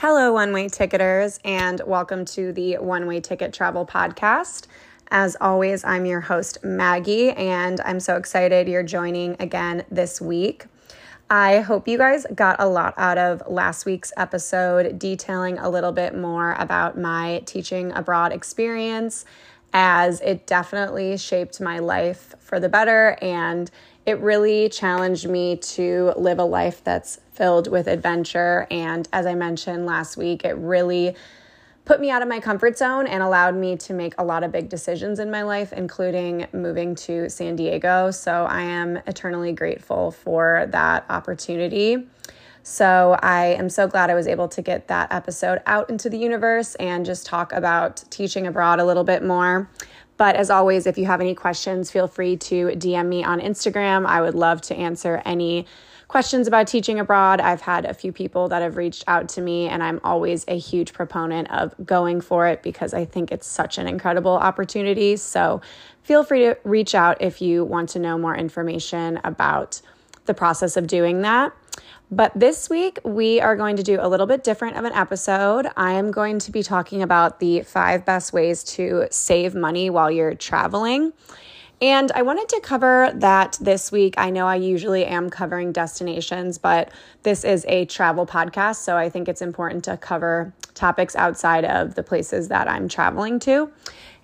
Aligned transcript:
Hello, 0.00 0.32
one 0.32 0.52
way 0.52 0.68
ticketers, 0.68 1.40
and 1.44 1.82
welcome 1.84 2.24
to 2.26 2.52
the 2.52 2.78
One 2.78 3.08
Way 3.08 3.18
Ticket 3.18 3.52
Travel 3.52 3.84
Podcast. 3.84 4.68
As 5.10 5.36
always, 5.40 5.82
I'm 5.82 6.06
your 6.06 6.20
host, 6.20 6.58
Maggie, 6.62 7.30
and 7.30 7.80
I'm 7.80 7.98
so 7.98 8.14
excited 8.14 8.68
you're 8.68 8.84
joining 8.84 9.34
again 9.40 9.84
this 9.90 10.20
week. 10.20 10.66
I 11.28 11.62
hope 11.62 11.88
you 11.88 11.98
guys 11.98 12.26
got 12.32 12.60
a 12.60 12.68
lot 12.68 12.94
out 12.96 13.18
of 13.18 13.42
last 13.48 13.86
week's 13.86 14.12
episode, 14.16 15.00
detailing 15.00 15.58
a 15.58 15.68
little 15.68 15.90
bit 15.90 16.16
more 16.16 16.52
about 16.60 16.96
my 16.96 17.42
teaching 17.44 17.90
abroad 17.90 18.32
experience, 18.32 19.24
as 19.72 20.20
it 20.20 20.46
definitely 20.46 21.16
shaped 21.16 21.60
my 21.60 21.80
life 21.80 22.36
for 22.38 22.60
the 22.60 22.68
better 22.68 23.18
and 23.20 23.68
it 24.08 24.18
really 24.20 24.70
challenged 24.70 25.28
me 25.28 25.54
to 25.56 26.14
live 26.16 26.38
a 26.38 26.44
life 26.44 26.82
that's 26.82 27.20
filled 27.34 27.70
with 27.70 27.86
adventure. 27.86 28.66
And 28.70 29.06
as 29.12 29.26
I 29.26 29.34
mentioned 29.34 29.84
last 29.84 30.16
week, 30.16 30.46
it 30.46 30.56
really 30.56 31.14
put 31.84 32.00
me 32.00 32.10
out 32.10 32.22
of 32.22 32.28
my 32.28 32.40
comfort 32.40 32.78
zone 32.78 33.06
and 33.06 33.22
allowed 33.22 33.54
me 33.54 33.76
to 33.76 33.92
make 33.92 34.14
a 34.16 34.24
lot 34.24 34.44
of 34.44 34.50
big 34.50 34.70
decisions 34.70 35.18
in 35.18 35.30
my 35.30 35.42
life, 35.42 35.74
including 35.74 36.46
moving 36.54 36.94
to 36.94 37.28
San 37.28 37.54
Diego. 37.54 38.10
So 38.10 38.46
I 38.46 38.62
am 38.62 38.96
eternally 39.06 39.52
grateful 39.52 40.10
for 40.10 40.66
that 40.70 41.04
opportunity. 41.10 42.06
So 42.62 43.18
I 43.22 43.56
am 43.58 43.68
so 43.68 43.86
glad 43.86 44.08
I 44.08 44.14
was 44.14 44.26
able 44.26 44.48
to 44.48 44.62
get 44.62 44.88
that 44.88 45.12
episode 45.12 45.60
out 45.66 45.90
into 45.90 46.08
the 46.08 46.18
universe 46.18 46.76
and 46.76 47.04
just 47.04 47.26
talk 47.26 47.52
about 47.52 48.02
teaching 48.08 48.46
abroad 48.46 48.80
a 48.80 48.86
little 48.86 49.04
bit 49.04 49.22
more. 49.22 49.70
But 50.18 50.36
as 50.36 50.50
always, 50.50 50.86
if 50.86 50.98
you 50.98 51.06
have 51.06 51.20
any 51.20 51.34
questions, 51.34 51.90
feel 51.90 52.08
free 52.08 52.36
to 52.36 52.66
DM 52.66 53.06
me 53.06 53.24
on 53.24 53.40
Instagram. 53.40 54.04
I 54.04 54.20
would 54.20 54.34
love 54.34 54.60
to 54.62 54.74
answer 54.74 55.22
any 55.24 55.64
questions 56.08 56.48
about 56.48 56.66
teaching 56.66 56.98
abroad. 56.98 57.40
I've 57.40 57.60
had 57.60 57.84
a 57.84 57.94
few 57.94 58.12
people 58.12 58.48
that 58.48 58.60
have 58.60 58.76
reached 58.76 59.04
out 59.06 59.28
to 59.30 59.40
me, 59.40 59.68
and 59.68 59.82
I'm 59.82 60.00
always 60.02 60.44
a 60.48 60.58
huge 60.58 60.92
proponent 60.92 61.50
of 61.50 61.74
going 61.84 62.20
for 62.20 62.46
it 62.48 62.62
because 62.62 62.92
I 62.94 63.04
think 63.04 63.30
it's 63.30 63.46
such 63.46 63.78
an 63.78 63.86
incredible 63.86 64.32
opportunity. 64.32 65.16
So 65.16 65.60
feel 66.02 66.24
free 66.24 66.40
to 66.40 66.58
reach 66.64 66.94
out 66.94 67.22
if 67.22 67.40
you 67.40 67.64
want 67.64 67.90
to 67.90 67.98
know 67.98 68.18
more 68.18 68.34
information 68.34 69.20
about 69.22 69.80
the 70.24 70.34
process 70.34 70.76
of 70.76 70.86
doing 70.86 71.22
that. 71.22 71.52
But 72.10 72.32
this 72.34 72.70
week, 72.70 72.98
we 73.04 73.38
are 73.40 73.54
going 73.54 73.76
to 73.76 73.82
do 73.82 73.98
a 74.00 74.08
little 74.08 74.26
bit 74.26 74.42
different 74.42 74.76
of 74.76 74.84
an 74.84 74.92
episode. 74.94 75.66
I 75.76 75.92
am 75.92 76.10
going 76.10 76.38
to 76.38 76.50
be 76.50 76.62
talking 76.62 77.02
about 77.02 77.38
the 77.38 77.60
five 77.62 78.06
best 78.06 78.32
ways 78.32 78.64
to 78.64 79.08
save 79.10 79.54
money 79.54 79.90
while 79.90 80.10
you're 80.10 80.34
traveling. 80.34 81.12
And 81.82 82.10
I 82.12 82.22
wanted 82.22 82.48
to 82.48 82.60
cover 82.60 83.12
that 83.14 83.58
this 83.60 83.92
week. 83.92 84.14
I 84.16 84.30
know 84.30 84.46
I 84.46 84.56
usually 84.56 85.04
am 85.04 85.28
covering 85.28 85.70
destinations, 85.70 86.56
but 86.56 86.90
this 87.24 87.44
is 87.44 87.64
a 87.68 87.84
travel 87.84 88.26
podcast. 88.26 88.76
So 88.76 88.96
I 88.96 89.10
think 89.10 89.28
it's 89.28 89.42
important 89.42 89.84
to 89.84 89.96
cover 89.98 90.52
topics 90.74 91.14
outside 91.14 91.64
of 91.66 91.94
the 91.94 92.02
places 92.02 92.48
that 92.48 92.68
I'm 92.68 92.88
traveling 92.88 93.38
to. 93.40 93.70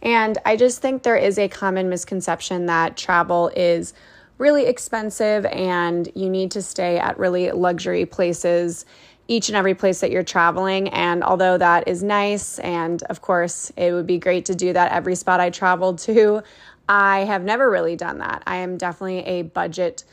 And 0.03 0.39
I 0.45 0.57
just 0.57 0.81
think 0.81 1.03
there 1.03 1.17
is 1.17 1.39
a 1.39 1.49
common 1.49 1.89
misconception 1.89 2.67
that 2.67 2.97
travel 2.97 3.53
is 3.55 3.95
really 4.39 4.67
expensive 4.67 5.47
and 5.47 6.09
you 6.15 6.29
need 6.29 6.51
to 6.53 6.63
stay 6.63 6.99
at 6.99 7.19
really 7.19 7.51
luxury 7.53 8.05
places 8.05 8.85
each 9.27 9.49
and 9.49 9.57
every 9.57 9.75
place 9.75 10.01
that 10.01 10.11
you're 10.11 10.23
traveling. 10.23 10.89
And 10.89 11.23
although 11.25 11.57
that 11.57 11.89
is 11.89 12.03
nice, 12.03 12.59
and 12.59 13.03
of 13.05 13.23
course, 13.23 13.73
it 13.77 13.93
would 13.93 14.07
be 14.07 14.19
great 14.19 14.45
to 14.47 14.55
do 14.55 14.73
that 14.73 14.93
every 14.93 15.15
spot 15.15 15.41
I 15.41 15.51
traveled 15.51 15.99
to, 16.01 16.43
I 16.89 17.21
have 17.21 17.43
never 17.43 17.71
really 17.71 17.97
done 17.97 18.19
that. 18.19 18.43
I 18.47 18.57
am 18.57 18.77
definitely 18.77 19.21
a 19.21 19.43
budget 19.43 20.05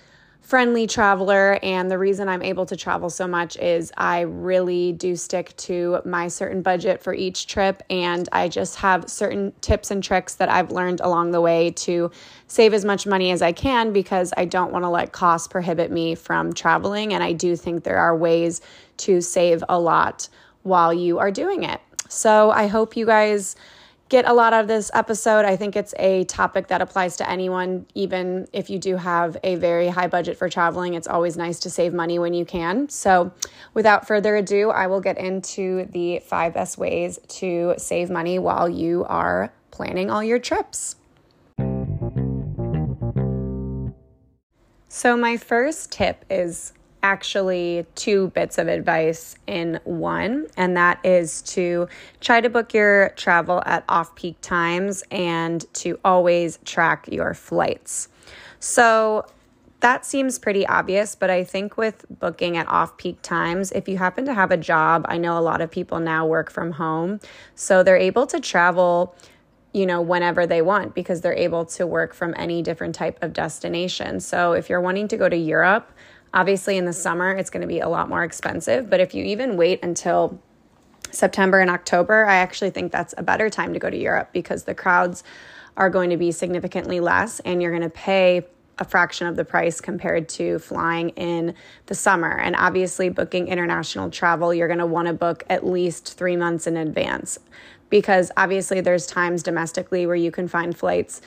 friendly 0.41 0.85
traveler. 0.85 1.59
And 1.63 1.89
the 1.89 1.97
reason 1.97 2.27
I'm 2.27 2.41
able 2.41 2.65
to 2.65 2.75
travel 2.75 3.09
so 3.09 3.27
much 3.27 3.55
is 3.57 3.91
I 3.95 4.21
really 4.21 4.91
do 4.91 5.15
stick 5.15 5.55
to 5.57 6.01
my 6.03 6.27
certain 6.27 6.61
budget 6.61 7.01
for 7.01 7.13
each 7.13 7.47
trip. 7.47 7.81
And 7.89 8.27
I 8.31 8.49
just 8.49 8.75
have 8.77 9.09
certain 9.09 9.53
tips 9.61 9.91
and 9.91 10.03
tricks 10.03 10.35
that 10.35 10.49
I've 10.49 10.71
learned 10.71 10.99
along 10.99 11.31
the 11.31 11.41
way 11.41 11.71
to 11.71 12.11
save 12.47 12.73
as 12.73 12.83
much 12.83 13.07
money 13.07 13.31
as 13.31 13.41
I 13.41 13.51
can 13.53 13.93
because 13.93 14.33
I 14.35 14.45
don't 14.45 14.73
want 14.73 14.83
to 14.83 14.89
let 14.89 15.13
costs 15.13 15.47
prohibit 15.47 15.91
me 15.91 16.15
from 16.15 16.53
traveling. 16.53 17.13
And 17.13 17.23
I 17.23 17.31
do 17.33 17.55
think 17.55 17.83
there 17.83 17.99
are 17.99 18.17
ways 18.17 18.61
to 18.97 19.21
save 19.21 19.63
a 19.69 19.79
lot 19.79 20.27
while 20.63 20.93
you 20.93 21.19
are 21.19 21.31
doing 21.31 21.63
it. 21.63 21.79
So 22.09 22.51
I 22.51 22.67
hope 22.67 22.97
you 22.97 23.05
guys 23.05 23.55
get 24.11 24.27
a 24.27 24.33
lot 24.33 24.51
out 24.51 24.63
of 24.63 24.67
this 24.67 24.91
episode. 24.93 25.45
I 25.45 25.55
think 25.55 25.77
it's 25.77 25.93
a 25.97 26.25
topic 26.25 26.67
that 26.67 26.81
applies 26.81 27.15
to 27.15 27.29
anyone, 27.29 27.85
even 27.95 28.45
if 28.51 28.69
you 28.69 28.77
do 28.77 28.97
have 28.97 29.37
a 29.41 29.55
very 29.55 29.87
high 29.87 30.07
budget 30.07 30.37
for 30.37 30.49
traveling. 30.49 30.95
It's 30.95 31.07
always 31.07 31.37
nice 31.37 31.61
to 31.61 31.69
save 31.69 31.93
money 31.93 32.19
when 32.19 32.33
you 32.33 32.43
can. 32.43 32.89
So, 32.89 33.31
without 33.73 34.05
further 34.05 34.35
ado, 34.35 34.69
I 34.69 34.87
will 34.87 34.99
get 34.99 35.17
into 35.17 35.85
the 35.85 36.19
five 36.19 36.53
best 36.53 36.77
ways 36.77 37.19
to 37.39 37.75
save 37.77 38.09
money 38.09 38.37
while 38.37 38.67
you 38.67 39.05
are 39.05 39.53
planning 39.71 40.11
all 40.11 40.21
your 40.21 40.39
trips. 40.39 40.97
So, 44.89 45.15
my 45.15 45.37
first 45.37 45.89
tip 45.89 46.25
is 46.29 46.73
actually 47.03 47.85
two 47.95 48.29
bits 48.29 48.57
of 48.57 48.67
advice 48.67 49.35
in 49.47 49.79
one, 49.83 50.47
and 50.57 50.77
that 50.77 50.99
is 51.05 51.41
to 51.41 51.87
try 52.19 52.41
to 52.41 52.49
book 52.49 52.73
your 52.73 53.09
travel 53.15 53.61
at 53.65 53.83
off 53.89 54.15
peak 54.15 54.39
times 54.41 55.03
and 55.11 55.65
to 55.73 55.99
always 56.05 56.59
track 56.65 57.07
your 57.11 57.33
flights. 57.33 58.09
So, 58.59 59.25
that 59.79 60.05
seems 60.05 60.37
pretty 60.37 60.67
obvious, 60.67 61.15
but 61.15 61.31
I 61.31 61.43
think 61.43 61.75
with 61.75 62.05
booking 62.19 62.55
at 62.55 62.67
off 62.67 62.97
peak 62.97 63.19
times, 63.23 63.71
if 63.71 63.89
you 63.89 63.97
happen 63.97 64.25
to 64.25 64.33
have 64.35 64.51
a 64.51 64.57
job, 64.57 65.07
I 65.09 65.17
know 65.17 65.39
a 65.39 65.41
lot 65.41 65.59
of 65.59 65.71
people 65.71 65.99
now 65.99 66.27
work 66.27 66.51
from 66.51 66.73
home, 66.73 67.19
so 67.55 67.81
they're 67.81 67.97
able 67.97 68.27
to 68.27 68.39
travel 68.39 69.15
you 69.73 69.85
know, 69.85 70.01
whenever 70.01 70.45
they 70.45 70.61
want 70.61 70.93
because 70.93 71.21
they're 71.21 71.33
able 71.33 71.65
to 71.65 71.87
work 71.87 72.13
from 72.13 72.33
any 72.37 72.61
different 72.61 72.93
type 72.93 73.17
of 73.21 73.33
destination. 73.33 74.19
So 74.19 74.53
if 74.53 74.69
you're 74.69 74.81
wanting 74.81 75.07
to 75.09 75.17
go 75.17 75.29
to 75.29 75.37
Europe, 75.37 75.91
Obviously, 76.33 76.77
in 76.77 76.85
the 76.85 76.93
summer, 76.93 77.31
it's 77.31 77.49
going 77.49 77.61
to 77.61 77.67
be 77.67 77.79
a 77.79 77.89
lot 77.89 78.07
more 78.07 78.23
expensive, 78.23 78.89
but 78.89 78.99
if 78.99 79.13
you 79.13 79.23
even 79.25 79.57
wait 79.57 79.83
until 79.83 80.39
September 81.11 81.59
and 81.59 81.69
October, 81.69 82.25
I 82.25 82.35
actually 82.35 82.69
think 82.69 82.91
that's 82.91 83.13
a 83.17 83.23
better 83.23 83.49
time 83.49 83.73
to 83.73 83.79
go 83.79 83.89
to 83.89 83.97
Europe 83.97 84.29
because 84.31 84.63
the 84.63 84.73
crowds 84.73 85.23
are 85.75 85.89
going 85.89 86.09
to 86.09 86.17
be 86.17 86.31
significantly 86.31 86.99
less 86.99 87.39
and 87.41 87.61
you're 87.61 87.71
going 87.71 87.81
to 87.83 87.89
pay 87.89 88.45
a 88.79 88.85
fraction 88.85 89.27
of 89.27 89.35
the 89.35 89.45
price 89.45 89.79
compared 89.79 90.27
to 90.27 90.57
flying 90.59 91.09
in 91.09 91.53
the 91.85 91.95
summer. 91.95 92.39
And 92.39 92.55
obviously, 92.55 93.09
booking 93.09 93.47
international 93.47 94.09
travel, 94.09 94.53
you're 94.53 94.67
going 94.67 94.79
to 94.79 94.85
want 94.85 95.07
to 95.07 95.13
book 95.13 95.43
at 95.49 95.65
least 95.65 96.17
three 96.17 96.35
months 96.35 96.65
in 96.65 96.77
advance 96.77 97.37
because 97.89 98.31
obviously, 98.37 98.81
there's 98.81 99.05
times 99.05 99.43
domestically 99.43 100.05
where 100.05 100.15
you 100.15 100.31
can 100.31 100.47
find 100.47 100.75
flights 100.75 101.21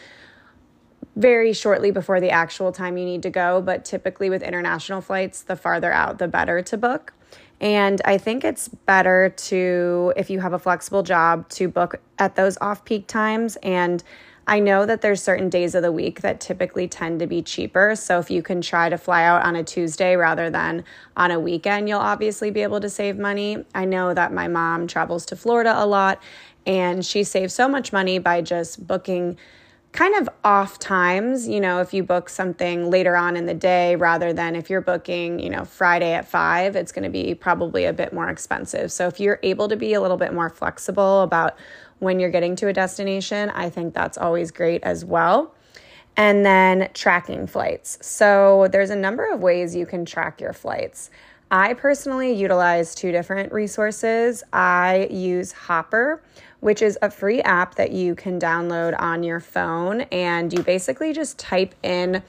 very 1.16 1.52
shortly 1.52 1.90
before 1.90 2.20
the 2.20 2.30
actual 2.30 2.72
time 2.72 2.96
you 2.96 3.04
need 3.04 3.22
to 3.22 3.30
go. 3.30 3.60
But 3.60 3.84
typically, 3.84 4.30
with 4.30 4.42
international 4.42 5.00
flights, 5.00 5.42
the 5.42 5.56
farther 5.56 5.92
out, 5.92 6.18
the 6.18 6.28
better 6.28 6.62
to 6.62 6.76
book. 6.76 7.12
And 7.60 8.02
I 8.04 8.18
think 8.18 8.44
it's 8.44 8.68
better 8.68 9.30
to, 9.30 10.12
if 10.16 10.28
you 10.28 10.40
have 10.40 10.52
a 10.52 10.58
flexible 10.58 11.02
job, 11.02 11.48
to 11.50 11.68
book 11.68 12.00
at 12.18 12.36
those 12.36 12.58
off 12.60 12.84
peak 12.84 13.06
times. 13.06 13.56
And 13.62 14.02
I 14.46 14.60
know 14.60 14.84
that 14.84 15.00
there's 15.00 15.22
certain 15.22 15.48
days 15.48 15.74
of 15.74 15.82
the 15.82 15.92
week 15.92 16.20
that 16.20 16.40
typically 16.40 16.86
tend 16.86 17.20
to 17.20 17.26
be 17.26 17.40
cheaper. 17.40 17.96
So 17.96 18.18
if 18.18 18.30
you 18.30 18.42
can 18.42 18.60
try 18.60 18.90
to 18.90 18.98
fly 18.98 19.24
out 19.24 19.42
on 19.44 19.56
a 19.56 19.64
Tuesday 19.64 20.16
rather 20.16 20.50
than 20.50 20.84
on 21.16 21.30
a 21.30 21.40
weekend, 21.40 21.88
you'll 21.88 22.00
obviously 22.00 22.50
be 22.50 22.60
able 22.60 22.80
to 22.80 22.90
save 22.90 23.16
money. 23.16 23.64
I 23.74 23.86
know 23.86 24.12
that 24.12 24.32
my 24.32 24.48
mom 24.48 24.86
travels 24.86 25.24
to 25.26 25.36
Florida 25.36 25.72
a 25.76 25.86
lot 25.86 26.22
and 26.66 27.04
she 27.04 27.24
saves 27.24 27.54
so 27.54 27.68
much 27.68 27.92
money 27.92 28.18
by 28.18 28.42
just 28.42 28.86
booking 28.86 29.38
kind 29.94 30.16
of 30.16 30.28
off 30.42 30.80
times, 30.80 31.46
you 31.46 31.60
know, 31.60 31.80
if 31.80 31.94
you 31.94 32.02
book 32.02 32.28
something 32.28 32.90
later 32.90 33.16
on 33.16 33.36
in 33.36 33.46
the 33.46 33.54
day 33.54 33.94
rather 33.94 34.32
than 34.32 34.56
if 34.56 34.68
you're 34.68 34.80
booking, 34.80 35.38
you 35.38 35.48
know, 35.48 35.64
Friday 35.64 36.12
at 36.14 36.26
5, 36.26 36.74
it's 36.74 36.90
going 36.90 37.04
to 37.04 37.10
be 37.10 37.32
probably 37.32 37.84
a 37.84 37.92
bit 37.92 38.12
more 38.12 38.28
expensive. 38.28 38.90
So 38.90 39.06
if 39.06 39.20
you're 39.20 39.38
able 39.44 39.68
to 39.68 39.76
be 39.76 39.94
a 39.94 40.00
little 40.00 40.16
bit 40.16 40.34
more 40.34 40.50
flexible 40.50 41.22
about 41.22 41.56
when 42.00 42.18
you're 42.18 42.30
getting 42.30 42.56
to 42.56 42.66
a 42.66 42.72
destination, 42.72 43.50
I 43.50 43.70
think 43.70 43.94
that's 43.94 44.18
always 44.18 44.50
great 44.50 44.82
as 44.82 45.04
well. 45.04 45.54
And 46.16 46.44
then 46.44 46.90
tracking 46.92 47.46
flights. 47.46 47.98
So 48.04 48.66
there's 48.72 48.90
a 48.90 48.96
number 48.96 49.32
of 49.32 49.40
ways 49.40 49.76
you 49.76 49.86
can 49.86 50.04
track 50.04 50.40
your 50.40 50.52
flights. 50.52 51.10
I 51.52 51.74
personally 51.74 52.32
utilize 52.32 52.96
two 52.96 53.12
different 53.12 53.52
resources. 53.52 54.42
I 54.52 55.06
use 55.08 55.52
Hopper, 55.52 56.20
which 56.64 56.80
is 56.80 56.98
a 57.02 57.10
free 57.10 57.42
app 57.42 57.74
that 57.74 57.92
you 57.92 58.14
can 58.14 58.40
download 58.40 58.98
on 58.98 59.22
your 59.22 59.38
phone, 59.38 60.00
and 60.10 60.50
you 60.50 60.62
basically 60.62 61.12
just 61.12 61.38
type 61.38 61.74
in 61.82 62.22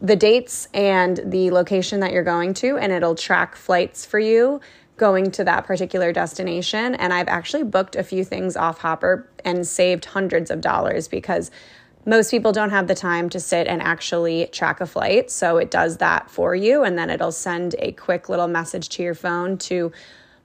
the 0.00 0.16
dates 0.16 0.66
and 0.74 1.20
the 1.24 1.52
location 1.52 2.00
that 2.00 2.10
you're 2.10 2.24
going 2.24 2.52
to, 2.52 2.76
and 2.78 2.90
it'll 2.90 3.14
track 3.14 3.54
flights 3.54 4.04
for 4.04 4.18
you 4.18 4.60
going 4.96 5.30
to 5.30 5.44
that 5.44 5.66
particular 5.66 6.12
destination. 6.12 6.96
And 6.96 7.12
I've 7.12 7.28
actually 7.28 7.62
booked 7.62 7.94
a 7.94 8.02
few 8.02 8.24
things 8.24 8.56
off 8.56 8.78
Hopper 8.78 9.28
and 9.44 9.64
saved 9.64 10.04
hundreds 10.04 10.50
of 10.50 10.60
dollars 10.60 11.06
because 11.06 11.52
most 12.04 12.32
people 12.32 12.50
don't 12.50 12.70
have 12.70 12.88
the 12.88 12.96
time 12.96 13.28
to 13.28 13.38
sit 13.38 13.68
and 13.68 13.80
actually 13.80 14.48
track 14.48 14.80
a 14.80 14.86
flight. 14.86 15.30
So 15.30 15.58
it 15.58 15.70
does 15.70 15.98
that 15.98 16.28
for 16.28 16.56
you. 16.56 16.82
And 16.82 16.98
then 16.98 17.08
it'll 17.08 17.30
send 17.30 17.76
a 17.78 17.92
quick 17.92 18.28
little 18.28 18.48
message 18.48 18.88
to 18.88 19.04
your 19.04 19.14
phone 19.14 19.58
to 19.58 19.92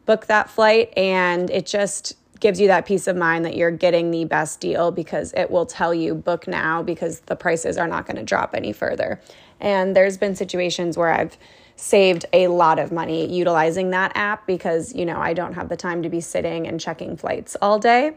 book 0.05 0.27
that 0.27 0.47
flight 0.47 0.95
and 0.95 1.49
it 1.49 1.65
just 1.65 2.15
gives 2.45 2.61
you 2.61 2.67
that 2.67 2.85
peace 2.85 3.07
of 3.07 3.17
mind 3.17 3.43
that 3.43 3.55
you're 3.57 3.71
getting 3.71 4.11
the 4.11 4.23
best 4.23 4.59
deal 4.59 4.91
because 4.91 5.33
it 5.33 5.49
will 5.49 5.65
tell 5.65 5.95
you 5.95 6.13
book 6.13 6.47
now 6.47 6.83
because 6.83 7.21
the 7.21 7.35
prices 7.35 7.75
are 7.75 7.87
not 7.87 8.05
going 8.05 8.17
to 8.17 8.21
drop 8.21 8.53
any 8.53 8.71
further. 8.71 9.19
And 9.59 9.95
there's 9.95 10.15
been 10.15 10.35
situations 10.35 10.95
where 10.95 11.11
I've 11.11 11.39
saved 11.75 12.27
a 12.33 12.47
lot 12.49 12.77
of 12.77 12.91
money 12.91 13.27
utilizing 13.33 13.89
that 13.89 14.11
app 14.13 14.45
because, 14.45 14.93
you 14.93 15.07
know, 15.07 15.17
I 15.17 15.33
don't 15.33 15.53
have 15.53 15.69
the 15.69 15.75
time 15.75 16.03
to 16.03 16.09
be 16.09 16.21
sitting 16.21 16.67
and 16.67 16.79
checking 16.79 17.17
flights 17.17 17.57
all 17.63 17.79
day. 17.79 18.15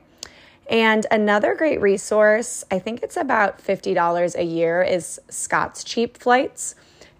And 0.68 1.06
another 1.10 1.54
great 1.54 1.80
resource, 1.80 2.66
I 2.70 2.80
think 2.80 3.02
it's 3.02 3.16
about 3.16 3.64
$50 3.64 4.34
a 4.38 4.44
year, 4.44 4.82
is 4.82 5.18
Scott's 5.30 5.82
Cheap 5.82 6.18
Flights. 6.18 6.74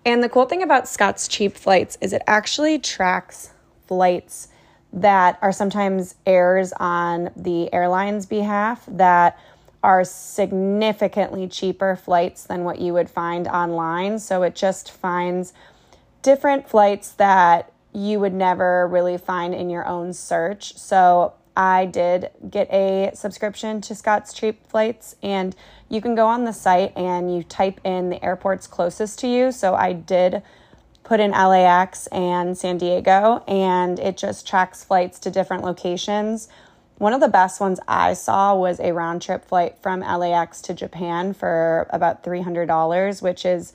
And 0.05 0.23
the 0.23 0.29
cool 0.29 0.45
thing 0.45 0.63
about 0.63 0.87
Scott's 0.87 1.27
Cheap 1.27 1.57
Flights 1.57 1.97
is 2.03 2.13
it 2.13 2.21
actually 2.27 2.79
tracks 2.79 3.55
flights 3.87 4.49
that 4.93 5.39
are 5.43 5.53
sometimes 5.53 6.15
errors 6.27 6.73
on 6.79 7.31
the 7.37 7.73
airline's 7.73 8.27
behalf 8.27 8.85
that 8.89 9.39
are 9.83 10.03
significantly 10.05 11.47
cheaper 11.47 11.95
flights 11.95 12.45
than 12.45 12.65
what 12.65 12.81
you 12.81 12.93
would 12.93 13.09
find 13.09 13.47
online. 13.47 14.19
So 14.19 14.43
it 14.43 14.55
just 14.55 14.91
finds 14.91 15.53
different 16.23 16.69
flights 16.69 17.13
that 17.13 17.73
you 17.93 18.19
would 18.21 18.35
never 18.35 18.87
really 18.89 19.19
find 19.19 19.55
in 19.55 19.71
your 19.71 19.87
own 19.87 20.13
search. 20.13 20.77
So 20.77 21.35
I 21.57 21.87
did 21.87 22.31
get 22.51 22.71
a 22.73 23.11
subscription 23.15 23.81
to 23.83 23.95
Scott's 23.95 24.33
Cheap 24.33 24.69
Flights, 24.69 25.17
and 25.23 25.57
you 25.89 26.01
can 26.01 26.15
go 26.15 26.27
on 26.27 26.45
the 26.45 26.53
site 26.53 26.97
and 26.97 27.35
you 27.35 27.43
type 27.43 27.81
in 27.85 28.11
the 28.11 28.25
airports 28.25 28.67
closest 28.67 29.19
to 29.21 29.29
you. 29.29 29.51
So 29.53 29.75
I 29.75 29.93
did 29.93 30.43
put 31.09 31.21
in 31.21 31.31
LAX 31.31 32.07
and 32.09 32.57
San 32.57 32.77
Diego, 32.77 33.43
and 33.49 33.99
it 33.99 34.19
just 34.19 34.47
tracks 34.47 34.85
flights 34.85 35.19
to 35.21 35.31
different 35.31 35.65
locations. 35.65 36.51
One 36.99 37.15
of 37.15 37.23
the 37.23 37.29
best 37.29 37.63
ones 37.63 37.81
I 37.89 38.13
saw 38.13 38.55
was 38.55 38.79
a 38.79 38.93
round 38.93 39.23
trip 39.23 39.47
flight 39.47 39.79
from 39.81 40.01
LAX 40.01 40.61
to 40.63 40.75
Japan 40.75 41.33
for 41.33 41.87
about 41.89 42.23
$300, 42.23 43.23
which 43.23 43.47
is 43.47 43.73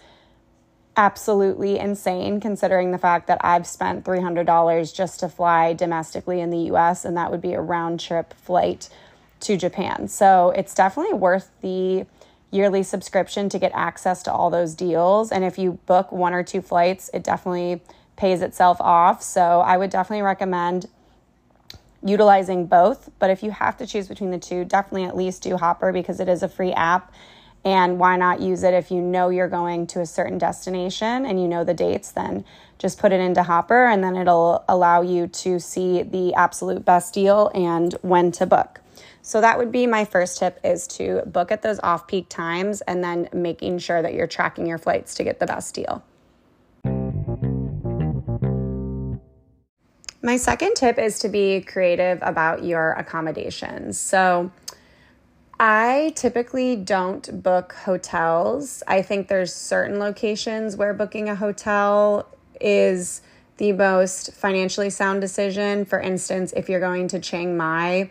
absolutely 0.95 1.79
insane 1.79 2.39
considering 2.39 2.91
the 2.91 2.99
fact 2.99 3.25
that 3.25 3.43
I've 3.43 3.65
spent 3.65 4.05
$300 4.05 4.93
just 4.93 5.19
to 5.21 5.27
fly 5.27 5.73
domestically 5.73 6.39
in 6.39 6.51
the 6.51 6.71
US, 6.71 7.03
and 7.03 7.17
that 7.17 7.31
would 7.31 7.41
be 7.41 7.53
a 7.53 7.61
round 7.61 7.99
trip 7.99 8.35
flight 8.35 8.89
to 9.39 9.57
Japan. 9.57 10.07
So 10.07 10.51
it's 10.55 10.75
definitely 10.75 11.17
worth 11.17 11.49
the 11.61 12.05
yearly 12.53 12.83
subscription 12.83 13.49
to 13.49 13.59
get 13.59 13.71
access 13.73 14.23
to 14.23 14.31
all 14.31 14.49
those 14.49 14.75
deals. 14.75 15.31
And 15.31 15.43
if 15.43 15.57
you 15.57 15.79
book 15.85 16.11
one 16.11 16.33
or 16.33 16.43
two 16.43 16.61
flights, 16.61 17.09
it 17.13 17.23
definitely 17.23 17.81
pays 18.15 18.41
itself 18.41 18.79
off. 18.79 19.23
So 19.23 19.61
I 19.61 19.77
would 19.77 19.89
definitely 19.89 20.21
recommend 20.21 20.87
utilizing 22.05 22.67
both. 22.67 23.09
But 23.17 23.29
if 23.29 23.43
you 23.43 23.51
have 23.51 23.77
to 23.77 23.87
choose 23.87 24.07
between 24.07 24.31
the 24.31 24.37
two, 24.37 24.65
definitely 24.65 25.05
at 25.05 25.15
least 25.15 25.41
do 25.41 25.57
Hopper 25.57 25.91
because 25.91 26.19
it 26.19 26.29
is 26.29 26.43
a 26.43 26.49
free 26.49 26.73
app. 26.73 27.13
And 27.65 27.97
why 27.97 28.17
not 28.17 28.41
use 28.41 28.63
it 28.63 28.73
if 28.73 28.91
you 28.91 29.01
know 29.01 29.29
you're 29.29 29.47
going 29.47 29.87
to 29.87 30.01
a 30.01 30.05
certain 30.05 30.37
destination 30.37 31.25
and 31.25 31.41
you 31.41 31.47
know 31.47 31.63
the 31.63 31.73
dates? 31.73 32.11
Then 32.11 32.43
just 32.77 32.99
put 32.99 33.13
it 33.13 33.21
into 33.21 33.41
Hopper 33.41 33.85
and 33.85 34.03
then 34.03 34.17
it'll 34.17 34.65
allow 34.67 35.01
you 35.01 35.27
to 35.27 35.59
see 35.59 36.03
the 36.03 36.33
absolute 36.33 36.83
best 36.83 37.13
deal 37.13 37.49
and 37.55 37.93
when 38.01 38.31
to 38.33 38.45
book. 38.45 38.81
So 39.25 39.39
that 39.39 39.57
would 39.57 39.71
be 39.71 39.87
my 39.87 40.03
first 40.03 40.37
tip 40.37 40.59
is 40.65 40.85
to 40.87 41.21
book 41.25 41.49
at 41.49 41.61
those 41.61 41.79
off-peak 41.81 42.27
times 42.27 42.81
and 42.81 43.01
then 43.01 43.29
making 43.31 43.79
sure 43.79 44.01
that 44.01 44.13
you're 44.13 44.27
tracking 44.27 44.67
your 44.67 44.77
flights 44.77 45.15
to 45.15 45.23
get 45.23 45.39
the 45.39 45.45
best 45.45 45.73
deal. 45.73 46.03
My 50.21 50.35
second 50.35 50.75
tip 50.75 50.99
is 50.99 51.19
to 51.19 51.29
be 51.29 51.61
creative 51.61 52.19
about 52.21 52.65
your 52.65 52.91
accommodations. 52.91 53.97
So 53.97 54.51
I 55.57 56.11
typically 56.15 56.75
don't 56.75 57.41
book 57.41 57.73
hotels. 57.85 58.83
I 58.87 59.01
think 59.01 59.29
there's 59.29 59.53
certain 59.53 59.99
locations 59.99 60.75
where 60.75 60.93
booking 60.93 61.29
a 61.29 61.35
hotel 61.35 62.27
is 62.59 63.21
the 63.55 63.71
most 63.71 64.33
financially 64.33 64.89
sound 64.89 65.21
decision. 65.21 65.85
For 65.85 66.01
instance, 66.01 66.51
if 66.57 66.67
you're 66.67 66.81
going 66.81 67.07
to 67.07 67.19
Chiang 67.19 67.55
Mai, 67.55 68.09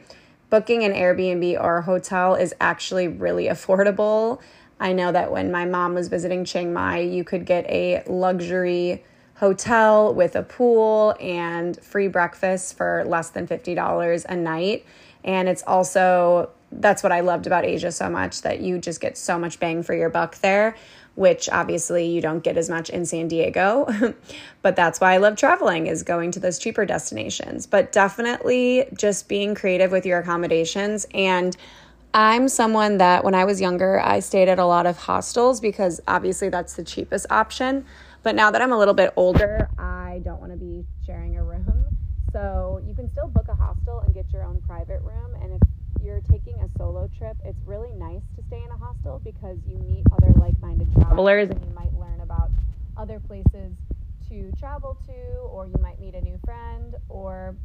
booking 0.52 0.84
an 0.84 0.92
Airbnb 0.92 1.58
or 1.58 1.78
a 1.78 1.82
hotel 1.82 2.34
is 2.34 2.54
actually 2.60 3.08
really 3.08 3.46
affordable. 3.56 4.38
I 4.78 4.92
know 4.92 5.10
that 5.10 5.32
when 5.32 5.50
my 5.50 5.64
mom 5.64 5.94
was 5.94 6.08
visiting 6.08 6.44
Chiang 6.44 6.74
Mai, 6.74 6.98
you 6.98 7.24
could 7.24 7.46
get 7.46 7.64
a 7.70 8.02
luxury 8.06 9.02
hotel 9.36 10.12
with 10.12 10.36
a 10.36 10.42
pool 10.42 11.16
and 11.18 11.82
free 11.82 12.06
breakfast 12.06 12.76
for 12.76 13.02
less 13.06 13.30
than 13.30 13.46
$50 13.46 14.26
a 14.28 14.36
night. 14.36 14.84
And 15.24 15.48
it's 15.48 15.62
also, 15.66 16.50
that's 16.70 17.02
what 17.02 17.12
I 17.12 17.20
loved 17.20 17.46
about 17.46 17.64
Asia 17.64 17.90
so 17.90 18.10
much 18.10 18.42
that 18.42 18.60
you 18.60 18.78
just 18.78 19.00
get 19.00 19.16
so 19.16 19.38
much 19.38 19.58
bang 19.58 19.82
for 19.82 19.94
your 19.94 20.10
buck 20.10 20.36
there 20.40 20.76
which 21.14 21.48
obviously 21.50 22.06
you 22.06 22.20
don't 22.20 22.42
get 22.42 22.56
as 22.56 22.70
much 22.70 22.88
in 22.90 23.04
San 23.04 23.28
Diego. 23.28 24.14
but 24.62 24.76
that's 24.76 25.00
why 25.00 25.14
I 25.14 25.16
love 25.18 25.36
traveling 25.36 25.86
is 25.86 26.02
going 26.02 26.30
to 26.32 26.40
those 26.40 26.58
cheaper 26.58 26.84
destinations. 26.84 27.66
But 27.66 27.92
definitely 27.92 28.86
just 28.96 29.28
being 29.28 29.54
creative 29.54 29.92
with 29.92 30.06
your 30.06 30.18
accommodations 30.18 31.06
and 31.14 31.56
I'm 32.14 32.48
someone 32.48 32.98
that 32.98 33.24
when 33.24 33.34
I 33.34 33.46
was 33.46 33.58
younger, 33.58 33.98
I 33.98 34.20
stayed 34.20 34.48
at 34.48 34.58
a 34.58 34.66
lot 34.66 34.84
of 34.84 34.98
hostels 34.98 35.60
because 35.60 35.98
obviously 36.06 36.50
that's 36.50 36.74
the 36.74 36.84
cheapest 36.84 37.24
option. 37.30 37.86
But 38.22 38.34
now 38.34 38.50
that 38.50 38.60
I'm 38.60 38.70
a 38.70 38.78
little 38.78 38.92
bit 38.92 39.14
older, 39.16 39.70
I 39.78 40.20
don't 40.22 40.38
want 40.38 40.52
to 40.52 40.58
be 40.58 40.84
sharing 41.06 41.38
a 41.38 41.44
room. 41.44 41.84
So 42.32 42.82
you 42.86 42.94
can 42.94 43.10
still 43.12 43.28
book 43.28 43.46
a 43.48 43.54
hostel 43.54 44.00
and 44.00 44.14
get 44.14 44.30
your 44.30 44.42
own 44.42 44.60
private 44.66 45.00
room. 45.00 45.34
And 45.40 45.54
if 45.54 45.60
you're 46.02 46.20
taking 46.20 46.54
a 46.60 46.68
solo 46.92 47.08
trip, 47.16 47.36
it's 47.44 47.60
really 47.64 47.92
nice 47.94 48.22
to 48.36 48.42
stay 48.42 48.62
in 48.62 48.70
a 48.70 48.76
hostel 48.76 49.20
because 49.24 49.58
you 49.66 49.78
meet 49.78 50.04
other 50.12 50.32
like 50.38 50.58
minded 50.60 50.92
travelers 50.94 51.48
and 51.48 51.64
you 51.64 51.74
might 51.74 51.92
learn 51.94 52.20
about 52.20 52.50
other 52.96 53.18
places 53.18 53.72
to 54.28 54.52
travel 54.58 54.96
to, 55.06 55.12
or 55.50 55.66
you 55.66 55.76
might 55.80 55.98
meet 56.00 56.14
a 56.14 56.20
new 56.20 56.38
friend, 56.44 56.94
or 57.08 57.56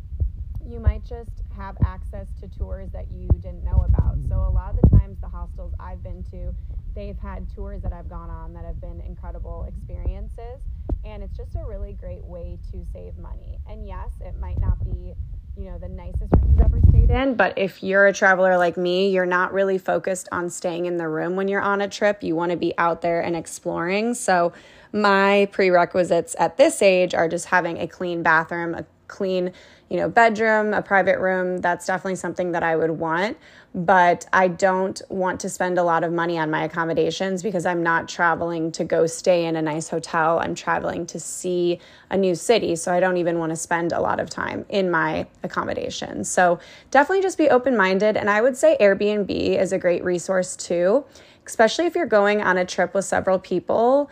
you 0.66 0.80
might 0.80 1.04
just 1.06 1.44
have 1.56 1.78
access 1.84 2.28
to 2.40 2.48
tours 2.48 2.90
that 2.92 3.06
you 3.12 3.28
didn't 3.42 3.64
know 3.64 3.84
about. 3.84 4.16
So, 4.28 4.36
a 4.36 4.50
lot 4.50 4.76
of 4.76 4.82
the 4.82 4.98
times, 4.98 5.18
the 5.22 5.28
hostels 5.28 5.74
I've 5.80 6.04
been 6.04 6.24
to, 6.32 6.54
they've 6.96 7.18
had 7.18 7.50
tours 7.54 7.82
that 7.84 7.94
I've 7.94 8.10
gone 8.10 8.30
on 8.30 8.54
that 8.54 8.66
have 8.66 8.82
been 8.82 9.02
incredible 9.02 9.66
experiences. 9.68 10.62
And 11.04 11.24
it's 11.24 11.38
just 11.38 11.56
a 11.56 11.66
really 11.66 11.94
great 11.94 12.24
way 12.24 12.58
to 12.72 12.86
save 12.92 13.18
money. 13.18 13.60
And 13.70 13.88
yes, 13.88 14.10
it 14.20 14.40
might 14.40 14.60
not 14.60 14.84
be 14.84 15.14
you 15.58 15.66
know, 15.66 15.78
the 15.80 15.90
nicest 15.90 16.32
room 16.34 16.52
you've 16.52 16.62
ever 16.62 16.80
stayed 16.90 17.10
in. 17.10 17.36
But 17.36 17.58
if 17.58 17.82
you're 17.82 18.06
a 18.06 18.14
traveler 18.14 18.58
like 18.58 18.78
me, 18.78 19.10
you're 19.10 19.26
not 19.26 19.54
really 19.54 19.78
focused 19.78 20.30
on 20.32 20.50
staying 20.50 20.86
in 20.86 20.98
the 20.98 21.08
room 21.08 21.36
when 21.36 21.48
you're 21.48 21.62
on 21.62 21.82
a 21.82 21.88
trip. 21.88 22.22
You 22.22 22.36
want 22.36 22.52
to 22.52 22.58
be 22.58 22.74
out 22.78 23.02
there 23.02 23.22
and 23.22 23.36
exploring. 23.36 24.14
So, 24.14 24.54
my 24.94 25.50
prerequisites 25.52 26.36
at 26.40 26.58
this 26.58 26.82
age 26.82 27.14
are 27.14 27.28
just 27.28 27.48
having 27.48 27.78
a 27.80 27.88
clean 27.88 28.24
bathroom, 28.24 28.74
a 28.74 28.86
clean, 29.08 29.52
you 29.90 29.98
know, 29.98 30.10
bedroom, 30.10 30.74
a 30.74 30.82
private 30.82 31.20
room. 31.20 31.58
That's 31.58 31.86
definitely 31.86 32.16
something 32.16 32.52
that 32.52 32.64
I 32.64 32.76
would 32.76 32.92
want 32.92 33.38
but 33.78 34.26
I 34.34 34.48
don't 34.48 35.00
want 35.08 35.40
to 35.42 35.50
spend 35.50 35.78
a 35.78 35.84
lot 35.84 36.04
of 36.04 36.12
money 36.12 36.40
on 36.40 36.50
my 36.50 36.64
accommodations 36.64 37.44
because 37.44 37.64
I'm 37.64 37.84
not 37.84 38.10
traveling 38.10 38.72
to 38.72 38.84
go 38.84 39.06
stay 39.06 39.46
in 39.46 39.56
a 39.56 39.62
nice 39.62 39.88
hotel. 39.90 40.40
I'm 40.40 40.56
traveling 40.56 41.06
to 41.08 41.20
see 41.20 41.80
a 42.10 42.18
new 42.18 42.34
city. 42.34 42.76
So 42.76 42.92
I 42.92 43.00
don't 43.00 43.18
even 43.18 43.38
want 43.38 43.52
to 43.52 43.56
spend 43.56 43.92
a 43.92 44.02
lot 44.02 44.20
of 44.20 44.32
time 44.32 44.66
in 44.70 44.90
my 44.90 45.28
accommodations. 45.44 46.28
So 46.28 46.60
definitely 46.90 47.22
just 47.22 47.38
be 47.38 47.50
open 47.50 47.78
minded. 47.78 48.18
And 48.18 48.32
I 48.32 48.42
would 48.42 48.58
say 48.58 48.78
Airbnb 48.82 49.30
is 49.30 49.72
a 49.72 49.78
great 49.78 50.04
resource 50.04 50.56
too, 50.56 51.06
especially 51.46 51.86
if 51.86 51.94
you're 51.94 52.08
going 52.08 52.42
on 52.42 52.58
a 52.58 52.66
trip 52.66 52.96
with 52.96 53.06
several 53.06 53.38
people. 53.38 54.10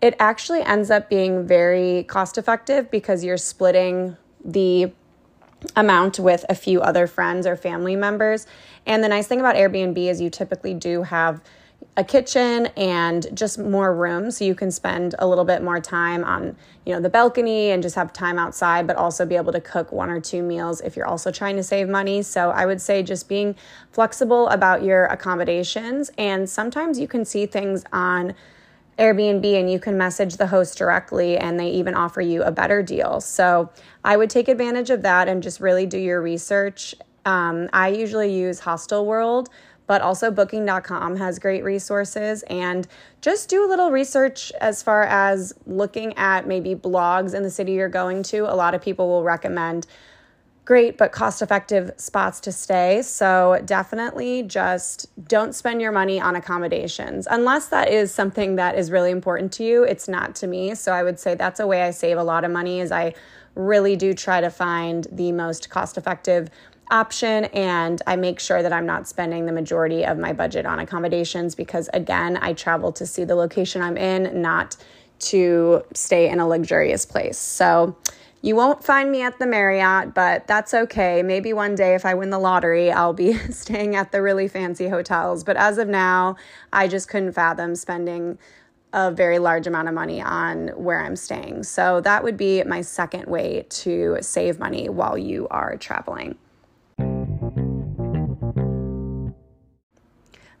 It 0.00 0.16
actually 0.18 0.62
ends 0.62 0.90
up 0.90 1.10
being 1.10 1.46
very 1.46 2.04
cost 2.04 2.38
effective 2.38 2.90
because 2.90 3.22
you're 3.24 3.36
splitting 3.36 4.16
the 4.42 4.90
amount 5.76 6.18
with 6.18 6.44
a 6.48 6.54
few 6.54 6.80
other 6.80 7.06
friends 7.06 7.46
or 7.46 7.56
family 7.56 7.96
members. 7.96 8.46
And 8.86 9.02
the 9.02 9.08
nice 9.08 9.26
thing 9.26 9.40
about 9.40 9.54
Airbnb 9.54 9.96
is 9.98 10.20
you 10.20 10.30
typically 10.30 10.74
do 10.74 11.02
have 11.02 11.40
a 11.96 12.04
kitchen 12.04 12.66
and 12.76 13.26
just 13.34 13.58
more 13.58 13.94
room 13.94 14.30
so 14.30 14.44
you 14.44 14.54
can 14.54 14.70
spend 14.70 15.14
a 15.18 15.26
little 15.26 15.44
bit 15.44 15.62
more 15.62 15.78
time 15.78 16.24
on 16.24 16.56
you 16.86 16.94
know 16.94 17.00
the 17.00 17.10
balcony 17.10 17.70
and 17.70 17.82
just 17.82 17.94
have 17.94 18.12
time 18.12 18.38
outside 18.38 18.86
but 18.86 18.96
also 18.96 19.26
be 19.26 19.36
able 19.36 19.52
to 19.52 19.60
cook 19.60 19.92
one 19.92 20.08
or 20.08 20.18
two 20.18 20.42
meals 20.42 20.80
if 20.80 20.96
you're 20.96 21.06
also 21.06 21.30
trying 21.30 21.54
to 21.54 21.62
save 21.62 21.88
money 21.88 22.22
so 22.22 22.50
i 22.50 22.64
would 22.64 22.80
say 22.80 23.02
just 23.02 23.28
being 23.28 23.54
flexible 23.90 24.48
about 24.48 24.82
your 24.82 25.04
accommodations 25.06 26.10
and 26.16 26.48
sometimes 26.48 26.98
you 26.98 27.06
can 27.06 27.24
see 27.24 27.44
things 27.44 27.84
on 27.92 28.34
Airbnb 28.98 29.44
and 29.58 29.70
you 29.70 29.78
can 29.78 29.96
message 29.96 30.36
the 30.36 30.46
host 30.46 30.76
directly 30.76 31.38
and 31.38 31.58
they 31.58 31.70
even 31.70 31.94
offer 31.94 32.20
you 32.20 32.42
a 32.42 32.50
better 32.50 32.82
deal. 32.82 33.20
So 33.20 33.70
I 34.04 34.16
would 34.16 34.30
take 34.30 34.48
advantage 34.48 34.90
of 34.90 35.02
that 35.02 35.28
and 35.28 35.42
just 35.42 35.60
really 35.60 35.86
do 35.86 35.98
your 35.98 36.20
research. 36.20 36.94
Um, 37.24 37.68
I 37.72 37.88
usually 37.88 38.34
use 38.34 38.60
Hostelworld, 38.60 39.48
but 39.86 40.02
also 40.02 40.30
booking.com 40.30 41.16
has 41.16 41.38
great 41.38 41.64
resources 41.64 42.42
and 42.44 42.86
just 43.20 43.48
do 43.48 43.66
a 43.66 43.68
little 43.68 43.90
research 43.90 44.52
as 44.60 44.82
far 44.82 45.04
as 45.04 45.54
looking 45.66 46.16
at 46.16 46.46
maybe 46.46 46.74
blogs 46.74 47.34
in 47.34 47.42
the 47.42 47.50
city 47.50 47.72
you're 47.72 47.88
going 47.88 48.22
to. 48.24 48.40
A 48.40 48.54
lot 48.54 48.74
of 48.74 48.82
people 48.82 49.08
will 49.08 49.24
recommend 49.24 49.86
great 50.64 50.96
but 50.96 51.10
cost 51.10 51.42
effective 51.42 51.90
spots 51.96 52.38
to 52.40 52.52
stay. 52.52 53.02
So 53.02 53.60
definitely 53.64 54.44
just 54.44 55.06
don't 55.28 55.54
spend 55.54 55.80
your 55.80 55.92
money 55.92 56.20
on 56.20 56.36
accommodations 56.36 57.26
unless 57.28 57.66
that 57.68 57.90
is 57.90 58.14
something 58.14 58.56
that 58.56 58.78
is 58.78 58.90
really 58.90 59.10
important 59.10 59.52
to 59.54 59.64
you. 59.64 59.82
It's 59.82 60.06
not 60.06 60.36
to 60.36 60.46
me. 60.46 60.74
So 60.74 60.92
I 60.92 61.02
would 61.02 61.18
say 61.18 61.34
that's 61.34 61.58
a 61.58 61.66
way 61.66 61.82
I 61.82 61.90
save 61.90 62.16
a 62.16 62.22
lot 62.22 62.44
of 62.44 62.50
money 62.50 62.80
is 62.80 62.92
I 62.92 63.14
really 63.54 63.96
do 63.96 64.14
try 64.14 64.40
to 64.40 64.50
find 64.50 65.06
the 65.10 65.32
most 65.32 65.68
cost 65.68 65.98
effective 65.98 66.48
option 66.90 67.46
and 67.46 68.00
I 68.06 68.16
make 68.16 68.38
sure 68.38 68.62
that 68.62 68.72
I'm 68.72 68.86
not 68.86 69.08
spending 69.08 69.46
the 69.46 69.52
majority 69.52 70.04
of 70.04 70.18
my 70.18 70.32
budget 70.32 70.66
on 70.66 70.78
accommodations 70.78 71.54
because 71.54 71.88
again, 71.92 72.38
I 72.40 72.52
travel 72.52 72.92
to 72.92 73.06
see 73.06 73.24
the 73.24 73.34
location 73.34 73.82
I'm 73.82 73.96
in, 73.96 74.40
not 74.40 74.76
to 75.20 75.82
stay 75.94 76.28
in 76.28 76.38
a 76.38 76.46
luxurious 76.46 77.04
place. 77.06 77.38
So 77.38 77.96
you 78.42 78.56
won't 78.56 78.82
find 78.82 79.10
me 79.10 79.22
at 79.22 79.38
the 79.38 79.46
Marriott, 79.46 80.14
but 80.14 80.48
that's 80.48 80.74
okay. 80.74 81.22
Maybe 81.22 81.52
one 81.52 81.76
day 81.76 81.94
if 81.94 82.04
I 82.04 82.14
win 82.14 82.30
the 82.30 82.40
lottery, 82.40 82.90
I'll 82.90 83.12
be 83.12 83.34
staying 83.50 83.94
at 83.94 84.10
the 84.10 84.20
really 84.20 84.48
fancy 84.48 84.88
hotels. 84.88 85.44
But 85.44 85.56
as 85.56 85.78
of 85.78 85.86
now, 85.86 86.34
I 86.72 86.88
just 86.88 87.08
couldn't 87.08 87.32
fathom 87.32 87.76
spending 87.76 88.38
a 88.92 89.12
very 89.12 89.38
large 89.38 89.68
amount 89.68 89.88
of 89.88 89.94
money 89.94 90.20
on 90.20 90.68
where 90.70 91.00
I'm 91.00 91.14
staying. 91.14 91.62
So 91.62 92.00
that 92.00 92.24
would 92.24 92.36
be 92.36 92.62
my 92.64 92.82
second 92.82 93.26
way 93.26 93.64
to 93.68 94.18
save 94.20 94.58
money 94.58 94.88
while 94.88 95.16
you 95.16 95.46
are 95.48 95.76
traveling. 95.76 96.36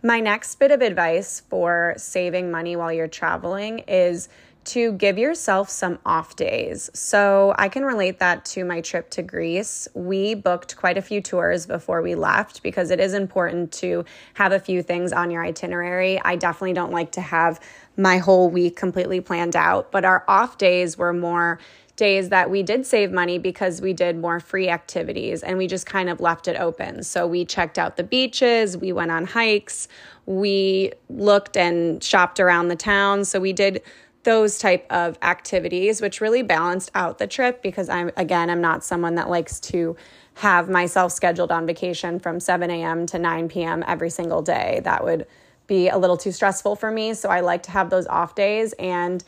My 0.04 0.18
next 0.20 0.54
bit 0.56 0.70
of 0.70 0.82
advice 0.82 1.42
for 1.48 1.94
saving 1.96 2.50
money 2.50 2.74
while 2.74 2.92
you're 2.92 3.06
traveling 3.06 3.80
is 3.80 4.28
to 4.64 4.92
give 4.92 5.18
yourself 5.18 5.68
some 5.68 5.98
off 6.06 6.36
days. 6.36 6.90
So 6.94 7.54
I 7.58 7.68
can 7.68 7.84
relate 7.84 8.18
that 8.20 8.44
to 8.46 8.64
my 8.64 8.80
trip 8.80 9.10
to 9.10 9.22
Greece. 9.22 9.88
We 9.94 10.34
booked 10.34 10.76
quite 10.76 10.96
a 10.96 11.02
few 11.02 11.20
tours 11.20 11.66
before 11.66 12.02
we 12.02 12.14
left 12.14 12.62
because 12.62 12.90
it 12.90 13.00
is 13.00 13.14
important 13.14 13.72
to 13.72 14.04
have 14.34 14.52
a 14.52 14.60
few 14.60 14.82
things 14.82 15.12
on 15.12 15.30
your 15.30 15.44
itinerary. 15.44 16.20
I 16.20 16.36
definitely 16.36 16.74
don't 16.74 16.92
like 16.92 17.12
to 17.12 17.20
have 17.20 17.60
my 17.96 18.18
whole 18.18 18.48
week 18.48 18.76
completely 18.76 19.20
planned 19.20 19.56
out, 19.56 19.92
but 19.92 20.04
our 20.04 20.24
off 20.28 20.58
days 20.58 20.96
were 20.96 21.12
more 21.12 21.58
days 21.96 22.30
that 22.30 22.50
we 22.50 22.62
did 22.62 22.86
save 22.86 23.12
money 23.12 23.38
because 23.38 23.80
we 23.80 23.92
did 23.92 24.16
more 24.16 24.40
free 24.40 24.68
activities 24.68 25.42
and 25.42 25.58
we 25.58 25.66
just 25.66 25.86
kind 25.86 26.08
of 26.08 26.20
left 26.20 26.48
it 26.48 26.58
open. 26.58 27.02
So 27.02 27.26
we 27.26 27.44
checked 27.44 27.78
out 27.78 27.96
the 27.96 28.02
beaches, 28.02 28.76
we 28.76 28.92
went 28.92 29.10
on 29.10 29.26
hikes, 29.26 29.88
we 30.24 30.92
looked 31.10 31.56
and 31.56 32.02
shopped 32.02 32.40
around 32.40 32.68
the 32.68 32.76
town. 32.76 33.24
So 33.24 33.40
we 33.40 33.52
did 33.52 33.82
those 34.24 34.58
type 34.58 34.86
of 34.90 35.18
activities 35.22 36.00
which 36.00 36.20
really 36.20 36.42
balanced 36.42 36.90
out 36.94 37.18
the 37.18 37.26
trip 37.26 37.62
because 37.62 37.88
i'm 37.88 38.10
again 38.16 38.50
i'm 38.50 38.60
not 38.60 38.84
someone 38.84 39.16
that 39.16 39.28
likes 39.28 39.58
to 39.58 39.96
have 40.34 40.68
myself 40.68 41.12
scheduled 41.12 41.52
on 41.52 41.66
vacation 41.66 42.18
from 42.18 42.40
7 42.40 42.70
a.m 42.70 43.06
to 43.06 43.18
9 43.18 43.48
p.m 43.48 43.84
every 43.86 44.10
single 44.10 44.42
day. 44.42 44.80
That 44.84 45.04
would 45.04 45.26
be 45.66 45.88
a 45.88 45.98
little 45.98 46.16
too 46.16 46.32
stressful 46.32 46.76
for 46.76 46.90
me. 46.90 47.14
So 47.14 47.28
i 47.28 47.40
like 47.40 47.62
to 47.64 47.70
have 47.70 47.90
those 47.90 48.06
off 48.06 48.34
days. 48.34 48.72
And 48.78 49.22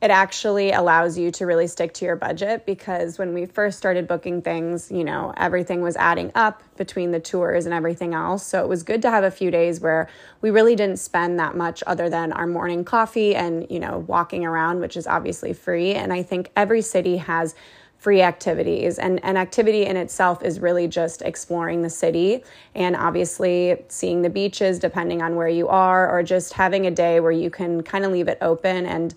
it 0.00 0.12
actually 0.12 0.70
allows 0.70 1.18
you 1.18 1.32
to 1.32 1.44
really 1.44 1.66
stick 1.66 1.92
to 1.92 2.04
your 2.04 2.14
budget 2.14 2.64
because 2.64 3.18
when 3.18 3.34
we 3.34 3.46
first 3.46 3.78
started 3.78 4.06
booking 4.06 4.40
things, 4.42 4.92
you 4.92 5.02
know, 5.02 5.34
everything 5.36 5.82
was 5.82 5.96
adding 5.96 6.30
up 6.36 6.62
between 6.76 7.10
the 7.10 7.18
tours 7.18 7.66
and 7.66 7.74
everything 7.74 8.14
else. 8.14 8.46
So 8.46 8.62
it 8.62 8.68
was 8.68 8.84
good 8.84 9.02
to 9.02 9.10
have 9.10 9.24
a 9.24 9.30
few 9.30 9.50
days 9.50 9.80
where 9.80 10.08
we 10.40 10.50
really 10.50 10.76
didn't 10.76 11.00
spend 11.00 11.40
that 11.40 11.56
much 11.56 11.82
other 11.84 12.08
than 12.08 12.32
our 12.32 12.46
morning 12.46 12.84
coffee 12.84 13.34
and, 13.34 13.66
you 13.68 13.80
know, 13.80 14.04
walking 14.06 14.44
around, 14.46 14.78
which 14.78 14.96
is 14.96 15.08
obviously 15.08 15.52
free. 15.52 15.94
And 15.94 16.12
I 16.12 16.22
think 16.22 16.52
every 16.54 16.82
city 16.82 17.16
has 17.16 17.56
free 17.96 18.22
activities 18.22 18.96
and 19.00 19.18
an 19.24 19.36
activity 19.36 19.84
in 19.84 19.96
itself 19.96 20.44
is 20.44 20.60
really 20.60 20.86
just 20.86 21.20
exploring 21.22 21.82
the 21.82 21.90
city 21.90 22.44
and 22.76 22.94
obviously 22.94 23.76
seeing 23.88 24.22
the 24.22 24.30
beaches 24.30 24.78
depending 24.78 25.20
on 25.20 25.34
where 25.34 25.48
you 25.48 25.66
are 25.66 26.08
or 26.08 26.22
just 26.22 26.52
having 26.52 26.86
a 26.86 26.92
day 26.92 27.18
where 27.18 27.32
you 27.32 27.50
can 27.50 27.82
kind 27.82 28.04
of 28.04 28.12
leave 28.12 28.28
it 28.28 28.38
open 28.40 28.86
and 28.86 29.16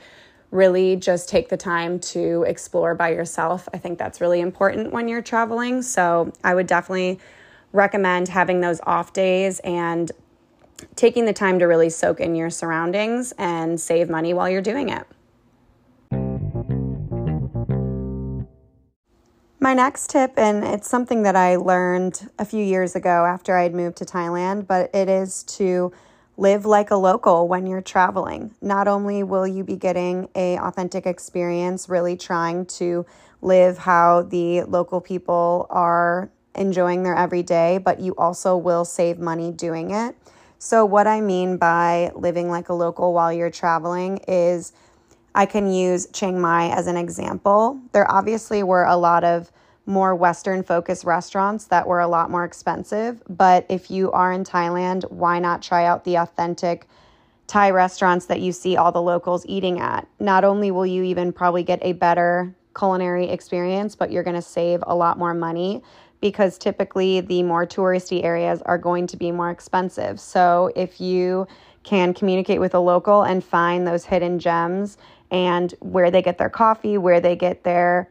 really 0.52 0.98
just 0.98 1.30
take 1.30 1.50
the 1.50 1.58
time 1.58 2.00
to 2.00 2.44
explore 2.48 2.94
by 2.94 3.10
yourself. 3.10 3.68
I 3.74 3.78
think 3.78 3.98
that's 3.98 4.22
really 4.22 4.42
important 4.42 4.92
when 4.92 5.08
you're 5.08 5.22
traveling. 5.22 5.82
So 5.82 6.32
I 6.44 6.54
would 6.54 6.68
definitely 6.68 7.20
recommend 7.72 8.28
having 8.28 8.60
those 8.60 8.82
off 8.84 9.14
days 9.14 9.60
and 9.60 10.12
taking 10.96 11.26
the 11.26 11.34
time 11.34 11.60
to 11.60 11.66
really 11.66 11.90
soak 11.90 12.20
in 12.20 12.36
your 12.36 12.50
surroundings 12.50 13.34
and 13.38 13.80
save 13.80 14.10
money 14.10 14.34
while 14.34 14.50
you're 14.50 14.62
doing 14.62 14.90
it. 14.90 15.08
My 19.64 19.76
next 19.76 20.10
tip, 20.10 20.34
and 20.38 20.64
it's 20.64 20.90
something 20.90 21.22
that 21.22 21.36
I 21.36 21.56
learned 21.56 22.30
a 22.40 22.46
few 22.46 22.66
years 22.66 22.96
ago 22.96 23.26
after 23.26 23.56
I 23.56 23.64
had 23.64 23.76
moved 23.76 23.98
to 23.98 24.06
Thailand, 24.06 24.66
but 24.66 24.90
it 24.94 25.08
is 25.08 25.44
to 25.44 25.94
live 26.38 26.66
like 26.66 26.92
a 26.92 26.96
local 26.96 27.48
when 27.48 27.68
you're 27.68 27.82
traveling. 27.82 28.54
Not 28.62 28.88
only 28.88 29.24
will 29.24 29.48
you 29.48 29.64
be 29.64 29.76
getting 29.76 30.30
a 30.36 30.58
authentic 30.58 31.06
experience 31.06 31.90
really 31.90 32.18
trying 32.18 32.66
to 32.68 33.06
live 33.42 33.78
how 33.78 34.24
the 34.24 34.64
local 34.64 35.02
people 35.02 35.68
are 35.70 36.30
enjoying 36.56 37.04
their 37.04 37.16
everyday, 37.16 37.78
but 37.78 38.00
you 38.00 38.16
also 38.16 38.58
will 38.58 38.86
save 38.86 39.20
money 39.20 39.52
doing 39.52 39.92
it. 39.92 40.16
So 40.60 40.86
what 40.86 41.08
I 41.08 41.22
mean 41.22 41.58
by 41.58 42.12
living 42.16 42.50
like 42.50 42.70
a 42.70 42.74
local 42.74 43.14
while 43.14 43.34
you're 43.34 43.50
traveling 43.50 44.18
is 44.28 44.74
I 45.34 45.46
can 45.46 45.72
use 45.72 46.08
Chiang 46.14 46.40
Mai 46.40 46.70
as 46.70 46.88
an 46.88 46.98
example. 46.98 47.80
There 47.94 48.10
obviously 48.12 48.64
were 48.64 48.84
a 48.84 48.98
lot 48.98 49.24
of 49.24 49.52
more 49.86 50.16
Western 50.16 50.64
focused 50.64 51.04
restaurants 51.04 51.66
that 51.66 51.88
were 51.88 52.00
a 52.00 52.08
lot 52.08 52.30
more 52.30 52.46
expensive. 52.46 53.22
But 53.28 53.66
if 53.70 53.90
you 53.90 54.12
are 54.12 54.32
in 54.32 54.44
Thailand, 54.44 55.10
why 55.12 55.40
not 55.40 55.62
try 55.62 55.86
out 55.86 56.04
the 56.04 56.18
authentic 56.18 56.88
Thai 57.48 57.72
restaurants 57.72 58.28
that 58.28 58.40
you 58.40 58.52
see 58.52 58.78
all 58.78 58.92
the 58.92 59.02
locals 59.02 59.46
eating 59.48 59.80
at? 59.80 60.08
Not 60.20 60.44
only 60.44 60.72
will 60.72 60.86
you 60.86 61.04
even 61.04 61.34
probably 61.34 61.64
get 61.64 61.80
a 61.82 61.94
better 61.94 62.56
culinary 62.78 63.30
experience, 63.30 63.96
but 63.96 64.12
you're 64.12 64.24
going 64.24 64.36
to 64.36 64.42
save 64.42 64.84
a 64.88 64.96
lot 64.96 65.18
more 65.18 65.34
money 65.34 65.82
because 66.22 66.58
typically 66.58 67.20
the 67.20 67.44
more 67.44 67.66
touristy 67.66 68.24
areas 68.24 68.62
are 68.64 68.78
going 68.78 69.08
to 69.08 69.18
be 69.18 69.32
more 69.32 69.50
expensive. 69.50 70.20
So 70.20 70.72
if 70.76 71.02
you 71.02 71.48
can 71.84 72.14
communicate 72.14 72.60
with 72.60 72.76
a 72.76 72.80
local 72.80 73.24
and 73.24 73.44
find 73.44 73.88
those 73.88 74.06
hidden 74.06 74.38
gems 74.38 74.98
and 75.32 75.74
where 75.80 76.12
they 76.12 76.22
get 76.22 76.38
their 76.38 76.50
coffee, 76.50 76.98
where 76.98 77.20
they 77.20 77.36
get 77.36 77.64
their 77.64 78.10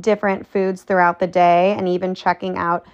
different 0.00 0.46
foods 0.46 0.82
throughout 0.82 1.18
the 1.18 1.26
day 1.26 1.74
and 1.76 1.88
even 1.88 2.14
checking 2.14 2.56
out 2.56 2.86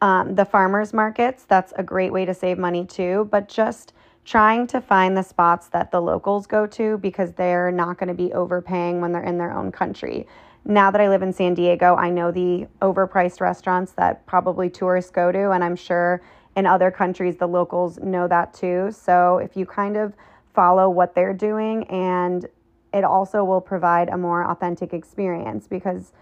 um, 0.00 0.34
the 0.34 0.44
farmers 0.44 0.92
markets. 0.92 1.44
That's 1.44 1.72
a 1.76 1.82
great 1.82 2.12
way 2.12 2.24
to 2.24 2.34
save 2.34 2.58
money 2.58 2.84
too. 2.84 3.28
But 3.30 3.48
just 3.48 3.92
trying 4.24 4.66
to 4.66 4.80
find 4.80 5.16
the 5.16 5.22
spots 5.22 5.68
that 5.68 5.90
the 5.90 6.00
locals 6.00 6.46
go 6.46 6.66
to 6.66 6.98
because 6.98 7.32
they're 7.32 7.70
not 7.70 7.96
going 7.98 8.08
to 8.08 8.14
be 8.14 8.32
overpaying 8.32 9.00
when 9.00 9.12
they're 9.12 9.22
in 9.22 9.38
their 9.38 9.56
own 9.56 9.70
country. 9.70 10.26
Now 10.64 10.90
that 10.90 11.00
I 11.00 11.08
live 11.08 11.22
in 11.22 11.32
San 11.32 11.54
Diego, 11.54 11.94
I 11.94 12.10
know 12.10 12.32
the 12.32 12.66
overpriced 12.82 13.40
restaurants 13.40 13.92
that 13.92 14.26
probably 14.26 14.68
tourists 14.68 15.12
go 15.12 15.30
to, 15.30 15.52
and 15.52 15.62
I'm 15.62 15.76
sure 15.76 16.22
in 16.56 16.66
other 16.66 16.90
countries 16.90 17.36
the 17.36 17.46
locals 17.46 17.98
know 17.98 18.26
that 18.26 18.52
too. 18.52 18.90
So 18.90 19.38
if 19.38 19.56
you 19.56 19.64
kind 19.64 19.96
of 19.96 20.12
follow 20.54 20.90
what 20.90 21.14
they're 21.14 21.32
doing, 21.32 21.84
and 21.84 22.46
it 22.92 23.04
also 23.04 23.44
will 23.44 23.60
provide 23.60 24.08
a 24.08 24.16
more 24.16 24.50
authentic 24.50 24.92
experience 24.92 25.68
because 25.68 26.12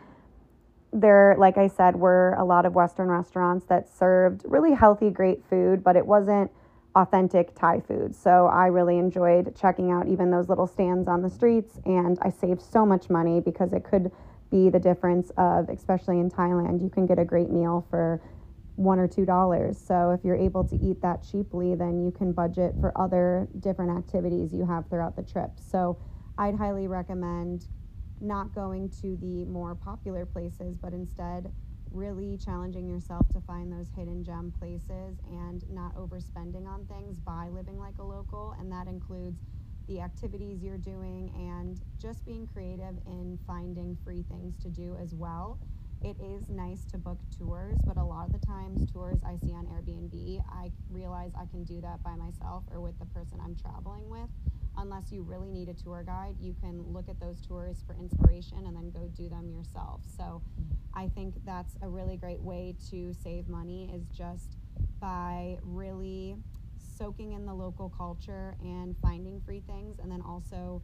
there, 0.95 1.35
like 1.37 1.59
I 1.59 1.67
said, 1.67 1.97
were 1.97 2.35
a 2.39 2.45
lot 2.45 2.65
of 2.65 2.75
Western 2.75 3.09
restaurants 3.09 3.67
that 3.67 3.89
served 3.89 4.43
really 4.45 4.73
healthy, 4.73 5.11
great 5.11 5.45
food, 5.45 5.83
but 5.83 5.97
it 5.97 6.07
wasn't 6.07 6.51
authentic 6.95 7.53
Thai 7.57 7.81
food. 7.81 8.15
So 8.15 8.47
I 8.47 8.67
really 8.67 8.99
enjoyed 8.99 9.57
checking 9.57 9.91
out 9.91 10.07
even 10.07 10.31
those 10.31 10.49
little 10.49 10.69
stands 10.69 11.09
on 11.09 11.21
the 11.23 11.29
streets, 11.29 11.81
and 11.85 12.17
I 12.23 12.31
saved 12.31 12.63
so 12.63 12.87
much 12.87 13.11
money 13.11 13.41
because 13.41 13.73
it 13.73 13.83
could 13.83 14.13
be 14.53 14.71
the 14.71 14.79
difference 14.79 15.33
of, 15.37 15.69
especially 15.69 16.21
in 16.21 16.31
Thailand, 16.31 16.81
you 16.81 16.89
can 16.89 17.07
get 17.07 17.19
a 17.19 17.25
great 17.25 17.51
meal 17.51 17.85
for 17.91 18.23
one 18.77 19.01
or 19.01 19.09
two 19.09 19.25
dollars. 19.25 19.79
So 19.79 20.11
if 20.11 20.25
you're 20.25 20.37
able 20.37 20.63
to 20.65 20.81
eat 20.81 21.03
that 21.03 21.27
cheaply, 21.29 21.75
then 21.75 22.01
you 22.05 22.13
can 22.13 22.33
budget 22.33 22.77
for 22.79 22.97
other 22.97 23.49
different 23.59 23.97
activities 23.99 24.53
you 24.53 24.65
have 24.67 24.89
throughout 24.89 25.17
the 25.17 25.23
trip. 25.23 25.51
So 25.59 25.99
I'd 26.39 26.55
highly 26.55 26.87
recommend 26.87 27.67
not 28.25 28.55
going 28.55 28.89
to 29.03 29.17
the 29.21 29.45
more 29.45 29.75
popular 29.75 30.27
places, 30.27 30.77
but 30.77 30.93
instead 30.93 31.53
really 31.91 32.37
challenging 32.37 32.89
yourself 32.89 33.29
to 33.33 33.41
find 33.41 33.73
those 33.73 33.89
hidden 33.97 34.25
gem 34.25 34.53
places 34.59 35.19
and 35.31 35.63
not 35.71 35.95
overspending 35.95 36.67
on 36.67 36.85
things 36.87 37.19
by 37.21 37.49
living 37.49 37.79
like 37.79 37.99
a 37.99 38.03
local. 38.03 38.57
And 38.59 38.71
that 38.73 38.89
includes 38.89 39.41
the 39.87 40.01
activities 40.01 40.63
you're 40.63 40.79
doing 40.79 41.31
and 41.37 41.81
just 42.01 42.25
being 42.25 42.47
creative 42.47 42.97
in 43.07 43.39
finding 43.47 43.97
free 44.05 44.25
things 44.29 44.57
to 44.63 44.69
do 44.69 44.97
as 45.01 45.15
well. 45.15 45.59
It 46.03 46.17
is 46.21 46.49
nice 46.51 46.85
to 46.87 46.99
book 46.99 47.19
tours, 47.39 47.79
but 47.87 47.97
a 47.97 48.05
lot 48.05 48.27
of 48.27 48.33
the 48.33 48.47
times, 48.47 48.91
tours 48.93 49.21
I 49.25 49.37
see 49.37 49.55
on 49.55 49.67
Airbnb, 49.67 50.43
I 50.51 50.71
realize 50.91 51.33
I 51.39 51.47
can 51.47 51.65
do 51.65 51.81
that 51.81 52.03
by 52.03 52.15
myself 52.15 52.65
or 52.71 52.81
with 52.81 52.99
the 52.99 53.07
person 53.07 53.39
I'm 53.43 53.57
traveling 53.57 54.11
with. 54.11 54.29
Unless 54.77 55.13
you 55.13 55.23
really 55.23 55.51
need 55.51 55.69
a 55.69 55.75
tour 55.75 56.03
guide, 56.05 56.37
you 56.41 56.55
can 56.61 56.83
look 56.93 57.09
at 57.09 57.21
those 57.21 57.41
tours 57.41 57.83
for 57.87 57.95
inspiration 57.95 58.59
and 58.67 58.77
then 58.77 58.91
go 58.91 59.11
do 59.17 59.29
them 59.29 59.49
yourself. 59.49 60.01
So 60.17 60.23
mm-hmm. 60.23 60.99
I 60.99 61.09
think 61.09 61.35
that's 61.45 61.77
a 61.83 61.89
really 61.89 62.17
great 62.17 62.41
way 62.41 62.75
to 62.91 63.13
save 63.13 63.49
money 63.49 63.91
is 63.95 64.07
just 64.17 64.57
by 65.01 65.59
really 65.63 66.37
soaking 66.97 67.33
in 67.33 67.45
the 67.45 67.55
local 67.55 67.93
culture 67.97 68.57
and 68.61 68.95
finding 69.03 69.41
free 69.41 69.63
things 69.67 69.99
and 69.99 70.11
then 70.11 70.23
also 70.23 70.83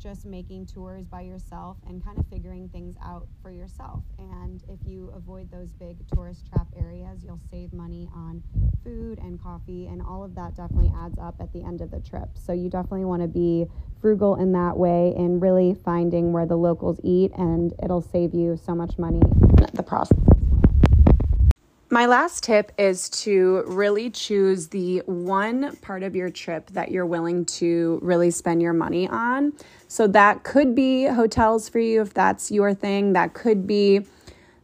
just 0.00 0.24
making 0.24 0.66
tours 0.66 1.06
by 1.06 1.20
yourself 1.20 1.76
and 1.86 2.02
kind 2.02 2.18
of 2.18 2.26
figuring 2.28 2.68
things 2.70 2.96
out 3.04 3.26
for 3.42 3.50
yourself. 3.50 4.02
And 4.18 4.62
if 4.68 4.78
you 4.86 5.12
avoid 5.14 5.50
those 5.50 5.72
big 5.72 5.98
tourist 6.14 6.46
trap 6.46 6.66
areas, 6.76 7.22
you'll 7.22 7.40
save 7.50 7.72
money 7.72 8.08
on 8.14 8.42
food 8.82 9.18
and 9.18 9.40
coffee, 9.40 9.86
and 9.88 10.00
all 10.00 10.24
of 10.24 10.34
that 10.34 10.56
definitely 10.56 10.92
adds 10.96 11.18
up 11.18 11.34
at 11.38 11.52
the 11.52 11.62
end 11.62 11.82
of 11.82 11.90
the 11.90 12.00
trip. 12.00 12.30
So 12.34 12.52
you 12.52 12.70
definitely 12.70 13.04
want 13.04 13.20
to 13.22 13.28
be 13.28 13.66
frugal 14.00 14.36
in 14.36 14.52
that 14.52 14.78
way 14.78 15.12
and 15.16 15.42
really 15.42 15.74
finding 15.74 16.32
where 16.32 16.46
the 16.46 16.56
locals 16.56 16.98
eat, 17.04 17.32
and 17.36 17.74
it'll 17.82 18.00
save 18.00 18.32
you 18.32 18.56
so 18.56 18.74
much 18.74 18.98
money 18.98 19.20
in 19.20 19.66
the 19.74 19.82
process. 19.82 20.39
My 21.92 22.06
last 22.06 22.44
tip 22.44 22.70
is 22.78 23.08
to 23.10 23.64
really 23.66 24.10
choose 24.10 24.68
the 24.68 25.02
one 25.06 25.74
part 25.82 26.04
of 26.04 26.14
your 26.14 26.30
trip 26.30 26.70
that 26.70 26.92
you're 26.92 27.04
willing 27.04 27.44
to 27.46 27.98
really 28.00 28.30
spend 28.30 28.62
your 28.62 28.72
money 28.72 29.08
on. 29.08 29.52
So 29.88 30.06
that 30.06 30.44
could 30.44 30.76
be 30.76 31.06
hotels 31.06 31.68
for 31.68 31.80
you 31.80 32.00
if 32.00 32.14
that's 32.14 32.52
your 32.52 32.74
thing. 32.74 33.14
That 33.14 33.34
could 33.34 33.66
be 33.66 34.06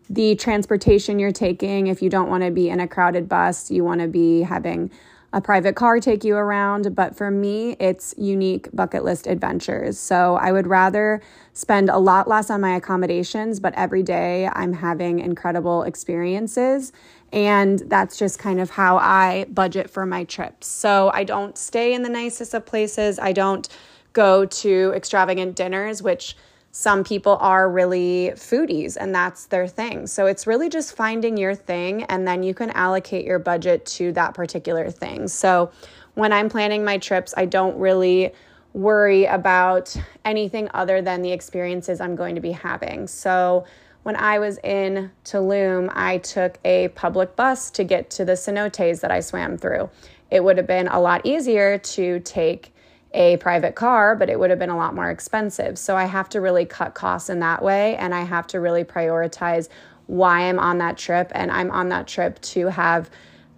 the 0.09 0.37
transportation 0.37 1.19
you're 1.19 1.33
taking 1.33 1.89
if 1.89 2.01
you 2.01 2.09
don't 2.09 2.31
want 2.31 2.45
to 2.45 2.53
be 2.53 2.69
in 2.71 2.79
a 2.79 2.87
crowded 2.87 3.29
bus, 3.29 3.73
you 3.73 3.83
want 3.83 4.03
to 4.03 4.07
be 4.07 4.43
having 4.43 4.93
a 5.37 5.41
private 5.43 5.77
car 5.77 6.01
take 6.01 6.25
you 6.25 6.35
around. 6.35 6.97
But 6.97 7.15
for 7.15 7.31
me, 7.31 7.77
it's 7.79 8.15
unique 8.17 8.71
bucket 8.73 9.05
list 9.05 9.27
adventures. 9.27 9.99
So 9.99 10.37
I 10.37 10.51
would 10.51 10.67
rather 10.67 11.21
spend 11.53 11.91
a 11.91 11.99
lot 11.99 12.27
less 12.27 12.49
on 12.49 12.63
my 12.63 12.75
accommodations, 12.75 13.61
but 13.61 13.75
every 13.75 14.03
day 14.03 14.49
I'm 14.55 14.73
having 14.73 15.19
incredible 15.19 15.83
experiences. 15.83 16.91
And 17.35 17.81
that's 17.81 18.19
just 18.19 18.39
kind 18.39 18.59
of 18.59 18.71
how 18.71 18.97
I 18.97 19.45
budget 19.51 19.91
for 19.91 20.07
my 20.07 20.25
trips. 20.25 20.69
So 20.69 21.11
I 21.13 21.23
don't 21.25 21.59
stay 21.59 21.93
in 21.93 22.03
the 22.03 22.09
nicest 22.09 22.55
of 22.55 22.65
places. 22.65 23.19
I 23.19 23.33
don't 23.33 23.69
go 24.15 24.47
to 24.47 24.93
extravagant 24.97 25.55
dinners, 25.55 26.03
which 26.03 26.35
some 26.79 27.05
people 27.05 27.39
are 27.41 27.71
really 27.71 28.33
foodies 28.35 28.99
and 29.01 29.15
that's 29.15 29.47
their 29.47 29.67
thing. 29.67 30.07
So 30.07 30.27
it's 30.27 30.47
really 30.47 30.69
just 30.69 30.95
finding 30.95 31.39
your 31.39 31.55
thing 31.55 32.03
and 32.03 32.29
then 32.29 32.43
you 32.43 32.53
can 32.53 32.69
allocate 32.73 33.25
your 33.25 33.39
budget 33.39 33.87
to 33.87 34.13
that 34.13 34.35
particular 34.35 34.91
thing. 34.91 35.27
So 35.27 35.71
when 36.17 36.35
I'm 36.35 36.51
planning 36.51 36.85
my 36.85 36.99
trips, 36.99 37.33
I 37.35 37.47
don't 37.47 37.79
really 37.79 38.35
worry 38.75 39.25
about 39.25 39.97
anything 40.27 40.69
other 40.75 41.01
than 41.01 41.23
the 41.23 41.33
experiences 41.33 41.99
I'm 41.99 42.15
going 42.15 42.35
to 42.35 42.43
be 42.43 42.53
having. 42.53 43.07
So 43.07 43.65
when 44.03 44.15
I 44.15 44.39
was 44.39 44.59
in 44.59 45.11
Tulum, 45.25 45.91
I 45.95 46.19
took 46.19 46.59
a 46.63 46.89
public 46.89 47.37
bus 47.37 47.71
to 47.71 47.85
get 47.85 48.11
to 48.11 48.27
the 48.27 48.33
cenotes 48.33 49.01
that 49.01 49.11
I 49.11 49.21
swam 49.21 49.57
through. 49.57 49.89
It 50.31 50.45
would 50.45 50.59
have 50.59 50.67
been 50.67 50.89
a 50.89 51.01
lot 51.01 51.25
easier 51.25 51.79
to 51.79 52.21
take 52.21 52.75
a 53.13 53.37
private 53.39 53.75
car, 53.75 54.15
but 54.15 54.29
it 54.29 54.39
would 54.39 54.51
have 54.51 54.59
been 54.59 54.71
a 54.71 54.77
lot 54.77 54.95
more 54.95 55.11
expensive. 55.11 55.79
So 55.79 55.97
I 55.97 56.05
have 56.05 56.29
to 56.31 56.41
really 56.41 56.65
cut 56.65 56.95
costs 56.95 57.31
in 57.31 57.41
that 57.41 57.63
way 57.63 57.97
and 57.97 58.15
I 58.15 58.23
have 58.23 58.47
to 58.49 58.61
really 58.61 58.85
prioritize 58.85 59.69
why 60.07 60.43
I'm 60.43 60.59
on 60.59 60.79
that 60.79 60.99
trip 60.99 61.33
and 61.35 61.51
I'm 61.51 61.71
on 61.71 61.89
that 61.89 62.07
trip 62.07 62.41
to 62.41 62.67
have 62.69 63.11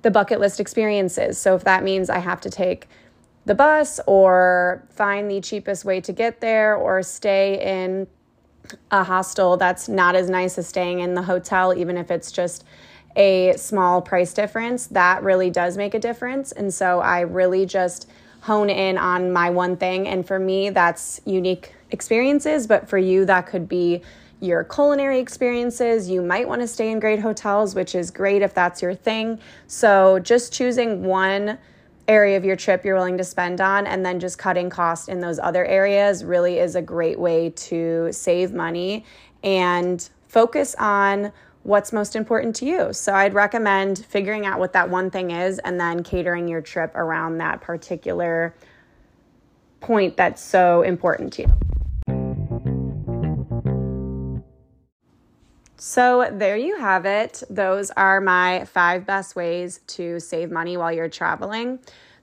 the 0.02 0.10
bucket 0.10 0.40
list 0.40 0.60
experiences. 0.60 1.38
So 1.38 1.54
if 1.54 1.64
that 1.64 1.82
means 1.82 2.08
I 2.08 2.18
have 2.18 2.40
to 2.42 2.50
take 2.50 2.88
the 3.46 3.54
bus 3.54 3.98
or 4.06 4.86
find 4.90 5.30
the 5.30 5.40
cheapest 5.40 5.84
way 5.84 6.00
to 6.02 6.12
get 6.12 6.40
there 6.40 6.76
or 6.76 7.02
stay 7.02 7.60
in 7.84 8.06
a 8.90 9.02
hostel 9.02 9.56
that's 9.56 9.88
not 9.88 10.14
as 10.14 10.28
nice 10.28 10.58
as 10.58 10.66
staying 10.66 11.00
in 11.00 11.14
the 11.14 11.22
hotel 11.22 11.72
even 11.72 11.96
if 11.96 12.10
it's 12.10 12.30
just 12.30 12.64
a 13.16 13.54
small 13.56 14.00
price 14.00 14.32
difference, 14.32 14.86
that 14.88 15.22
really 15.22 15.50
does 15.50 15.76
make 15.76 15.94
a 15.94 15.98
difference. 15.98 16.52
And 16.52 16.72
so 16.72 17.00
I 17.00 17.20
really 17.20 17.66
just 17.66 18.08
hone 18.40 18.70
in 18.70 18.98
on 18.98 19.32
my 19.32 19.50
one 19.50 19.76
thing. 19.76 20.08
And 20.08 20.26
for 20.26 20.38
me, 20.38 20.70
that's 20.70 21.20
unique 21.24 21.74
experiences, 21.90 22.66
but 22.66 22.88
for 22.88 22.98
you, 22.98 23.24
that 23.24 23.46
could 23.46 23.68
be 23.68 24.02
your 24.40 24.64
culinary 24.64 25.18
experiences. 25.18 26.08
You 26.08 26.22
might 26.22 26.46
want 26.46 26.60
to 26.60 26.68
stay 26.68 26.90
in 26.90 27.00
great 27.00 27.18
hotels, 27.18 27.74
which 27.74 27.94
is 27.94 28.10
great 28.10 28.42
if 28.42 28.54
that's 28.54 28.80
your 28.80 28.94
thing. 28.94 29.40
So 29.66 30.18
just 30.20 30.52
choosing 30.52 31.02
one 31.02 31.58
area 32.06 32.36
of 32.36 32.44
your 32.44 32.56
trip 32.56 32.84
you're 32.84 32.94
willing 32.96 33.18
to 33.18 33.24
spend 33.24 33.60
on 33.60 33.86
and 33.86 34.04
then 34.04 34.18
just 34.18 34.38
cutting 34.38 34.70
cost 34.70 35.08
in 35.08 35.20
those 35.20 35.38
other 35.38 35.64
areas 35.66 36.24
really 36.24 36.58
is 36.58 36.74
a 36.74 36.82
great 36.82 37.18
way 37.18 37.50
to 37.50 38.08
save 38.12 38.52
money 38.54 39.04
and 39.42 40.08
focus 40.26 40.74
on 40.78 41.32
what's 41.68 41.92
most 41.92 42.16
important 42.16 42.56
to 42.56 42.64
you. 42.64 42.94
So 42.94 43.14
I'd 43.14 43.34
recommend 43.34 44.02
figuring 44.06 44.46
out 44.46 44.58
what 44.58 44.72
that 44.72 44.88
one 44.88 45.10
thing 45.10 45.32
is 45.32 45.58
and 45.58 45.78
then 45.78 46.02
catering 46.02 46.48
your 46.48 46.62
trip 46.62 46.90
around 46.94 47.36
that 47.38 47.60
particular 47.60 48.54
point 49.80 50.16
that's 50.16 50.42
so 50.42 50.80
important 50.80 51.34
to 51.34 51.42
you. 51.42 51.48
So, 55.80 56.28
there 56.32 56.56
you 56.56 56.76
have 56.78 57.06
it. 57.06 57.44
Those 57.48 57.92
are 57.92 58.20
my 58.20 58.64
five 58.64 59.06
best 59.06 59.36
ways 59.36 59.78
to 59.88 60.18
save 60.18 60.50
money 60.50 60.76
while 60.76 60.90
you're 60.90 61.08
traveling. 61.08 61.78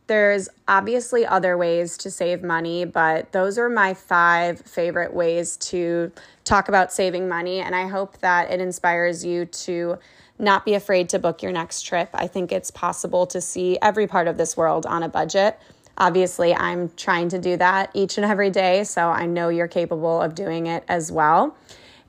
There's 0.07 0.49
obviously 0.67 1.25
other 1.25 1.57
ways 1.57 1.97
to 1.99 2.11
save 2.11 2.43
money, 2.43 2.85
but 2.85 3.31
those 3.31 3.57
are 3.57 3.69
my 3.69 3.93
five 3.95 4.61
favorite 4.61 5.13
ways 5.13 5.57
to 5.57 6.11
talk 6.43 6.67
about 6.67 6.93
saving 6.93 7.27
money. 7.27 7.59
And 7.59 7.75
I 7.75 7.87
hope 7.87 8.19
that 8.19 8.51
it 8.51 8.61
inspires 8.61 9.25
you 9.25 9.45
to 9.45 9.97
not 10.37 10.63
be 10.63 10.75
afraid 10.75 11.09
to 11.09 11.19
book 11.19 11.41
your 11.41 11.51
next 11.51 11.83
trip. 11.83 12.09
I 12.13 12.27
think 12.27 12.51
it's 12.51 12.69
possible 12.69 13.25
to 13.27 13.41
see 13.41 13.79
every 13.81 14.05
part 14.05 14.27
of 14.27 14.37
this 14.37 14.55
world 14.55 14.85
on 14.85 15.01
a 15.01 15.09
budget. 15.09 15.57
Obviously, 15.97 16.53
I'm 16.53 16.91
trying 16.97 17.29
to 17.29 17.39
do 17.39 17.57
that 17.57 17.89
each 17.93 18.17
and 18.17 18.25
every 18.25 18.49
day, 18.49 18.83
so 18.83 19.09
I 19.09 19.25
know 19.25 19.49
you're 19.49 19.67
capable 19.67 20.21
of 20.21 20.35
doing 20.35 20.67
it 20.67 20.83
as 20.87 21.11
well. 21.11 21.55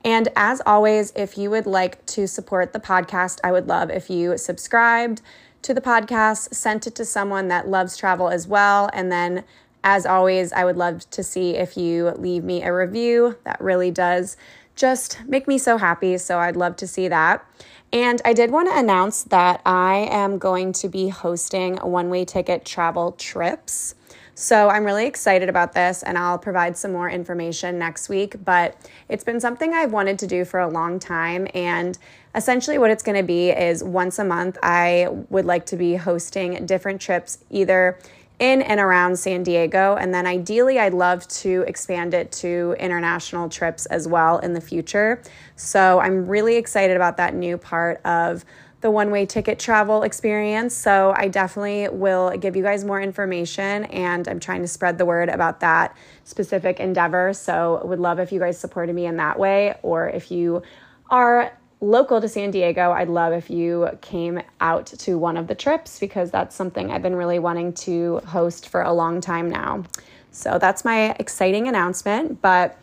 And 0.03 0.27
as 0.35 0.61
always, 0.65 1.11
if 1.15 1.37
you 1.37 1.49
would 1.49 1.65
like 1.65 2.05
to 2.07 2.27
support 2.27 2.73
the 2.73 2.79
podcast, 2.79 3.39
I 3.43 3.51
would 3.51 3.67
love 3.67 3.89
if 3.89 4.09
you 4.09 4.37
subscribed 4.37 5.21
to 5.67 5.73
the 5.73 5.81
podcast, 5.81 6.53
sent 6.53 6.87
it 6.87 6.95
to 6.95 7.03
someone 7.03 7.49
that 7.49 7.67
loves 7.67 7.97
travel 7.97 8.29
as 8.29 8.47
well. 8.47 8.89
And 8.93 9.11
then, 9.11 9.43
as 9.83 10.05
always, 10.05 10.53
I 10.53 10.63
would 10.63 10.77
love 10.77 11.09
to 11.09 11.21
see 11.21 11.57
if 11.57 11.75
you 11.75 12.11
leave 12.11 12.45
me 12.45 12.63
a 12.63 12.73
review. 12.73 13.37
That 13.43 13.59
really 13.59 13.91
does 13.91 14.37
just 14.77 15.19
make 15.25 15.45
me 15.45 15.57
so 15.57 15.77
happy. 15.77 16.17
So, 16.19 16.39
I'd 16.39 16.55
love 16.55 16.77
to 16.77 16.87
see 16.87 17.09
that. 17.09 17.45
And 17.91 18.21
I 18.23 18.31
did 18.31 18.49
want 18.49 18.69
to 18.69 18.77
announce 18.77 19.23
that 19.23 19.61
I 19.65 20.07
am 20.09 20.37
going 20.37 20.71
to 20.73 20.87
be 20.87 21.09
hosting 21.09 21.75
one 21.77 22.09
way 22.09 22.23
ticket 22.23 22.63
travel 22.63 23.11
trips. 23.11 23.93
So 24.39 24.69
I'm 24.69 24.85
really 24.85 25.07
excited 25.07 25.49
about 25.49 25.73
this 25.73 26.03
and 26.03 26.15
I'll 26.15 26.37
provide 26.37 26.77
some 26.77 26.91
more 26.91 27.09
information 27.09 27.79
next 27.79 28.07
week. 28.07 28.35
But 28.45 28.77
it's 29.09 29.23
been 29.23 29.39
something 29.39 29.73
I've 29.73 29.91
wanted 29.91 30.19
to 30.19 30.27
do 30.27 30.45
for 30.45 30.59
a 30.59 30.67
long 30.67 30.99
time. 30.99 31.47
And 31.55 31.97
essentially, 32.35 32.77
what 32.77 32.91
it's 32.91 33.01
going 33.01 33.17
to 33.17 33.23
be 33.23 33.49
is 33.49 33.83
once 33.83 34.19
a 34.19 34.23
month, 34.23 34.59
I 34.61 35.07
would 35.31 35.45
like 35.45 35.65
to 35.67 35.75
be 35.75 35.95
hosting 35.95 36.67
different 36.67 37.01
trips, 37.01 37.39
either 37.49 37.97
in 38.37 38.61
and 38.61 38.79
around 38.79 39.17
San 39.17 39.41
Diego. 39.41 39.95
And 39.95 40.13
then 40.13 40.27
ideally, 40.27 40.77
I'd 40.77 40.93
love 40.93 41.27
to 41.29 41.63
expand 41.67 42.13
it 42.13 42.31
to 42.33 42.75
international 42.79 43.49
trips 43.49 43.87
as 43.87 44.07
well 44.07 44.37
in 44.37 44.53
the 44.53 44.61
future. 44.61 45.19
So 45.55 45.99
I'm 45.99 46.27
really 46.27 46.57
excited 46.57 46.95
about 46.95 47.17
that 47.17 47.33
new 47.33 47.57
part 47.57 48.05
of 48.05 48.45
the 48.81 48.91
one 48.91 49.09
way 49.09 49.25
ticket 49.25 49.57
travel 49.57 50.03
experience. 50.03 50.75
So 50.75 51.13
I 51.15 51.27
definitely 51.27 51.89
will 51.89 52.37
give 52.37 52.55
you 52.55 52.63
guys 52.63 52.85
more 52.85 53.01
information 53.01 53.85
and 53.85 54.27
I'm 54.27 54.39
trying 54.39 54.61
to 54.61 54.67
spread 54.67 54.97
the 54.97 55.05
word 55.05 55.29
about 55.29 55.61
that 55.61 55.95
specific 56.23 56.79
endeavor. 56.79 57.33
So 57.33 57.81
would 57.85 57.99
love 57.99 58.19
if 58.19 58.31
you 58.31 58.39
guys 58.39 58.59
supported 58.59 58.93
me 58.93 59.05
in 59.05 59.17
that 59.17 59.39
way 59.39 59.75
or 59.81 60.09
if 60.09 60.31
you 60.31 60.61
are 61.09 61.57
local 61.79 62.21
to 62.21 62.27
San 62.27 62.51
Diego, 62.51 62.91
I'd 62.91 63.09
love 63.09 63.33
if 63.33 63.49
you 63.49 63.89
came 64.01 64.41
out 64.61 64.87
to 64.87 65.17
one 65.17 65.37
of 65.37 65.47
the 65.47 65.55
trips 65.55 65.99
because 65.99 66.31
that's 66.31 66.55
something 66.55 66.91
I've 66.91 67.03
been 67.03 67.15
really 67.15 67.39
wanting 67.39 67.73
to 67.73 68.19
host 68.25 68.69
for 68.69 68.81
a 68.81 68.93
long 68.93 69.21
time 69.21 69.49
now. 69.49 69.83
So 70.31 70.59
that's 70.59 70.85
my 70.85 71.11
exciting 71.19 71.67
announcement, 71.67 72.41
but 72.41 72.79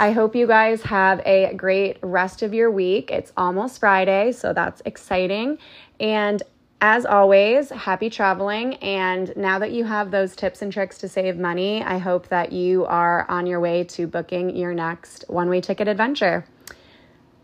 I 0.00 0.12
hope 0.12 0.36
you 0.36 0.46
guys 0.46 0.82
have 0.82 1.20
a 1.26 1.52
great 1.54 1.98
rest 2.02 2.42
of 2.42 2.54
your 2.54 2.70
week. 2.70 3.10
It's 3.10 3.32
almost 3.36 3.80
Friday, 3.80 4.30
so 4.30 4.52
that's 4.52 4.80
exciting. 4.84 5.58
And 5.98 6.40
as 6.80 7.04
always, 7.04 7.70
happy 7.70 8.08
traveling. 8.08 8.74
And 8.76 9.36
now 9.36 9.58
that 9.58 9.72
you 9.72 9.84
have 9.84 10.12
those 10.12 10.36
tips 10.36 10.62
and 10.62 10.72
tricks 10.72 10.98
to 10.98 11.08
save 11.08 11.36
money, 11.36 11.82
I 11.82 11.98
hope 11.98 12.28
that 12.28 12.52
you 12.52 12.84
are 12.86 13.28
on 13.28 13.46
your 13.46 13.58
way 13.58 13.82
to 13.84 14.06
booking 14.06 14.56
your 14.56 14.72
next 14.72 15.24
one 15.26 15.48
way 15.48 15.60
ticket 15.60 15.88
adventure. 15.88 16.44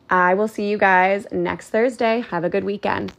I 0.08 0.34
will 0.34 0.46
see 0.46 0.68
you 0.68 0.78
guys 0.78 1.26
next 1.32 1.70
Thursday. 1.70 2.20
Have 2.20 2.44
a 2.44 2.48
good 2.48 2.62
weekend. 2.62 3.14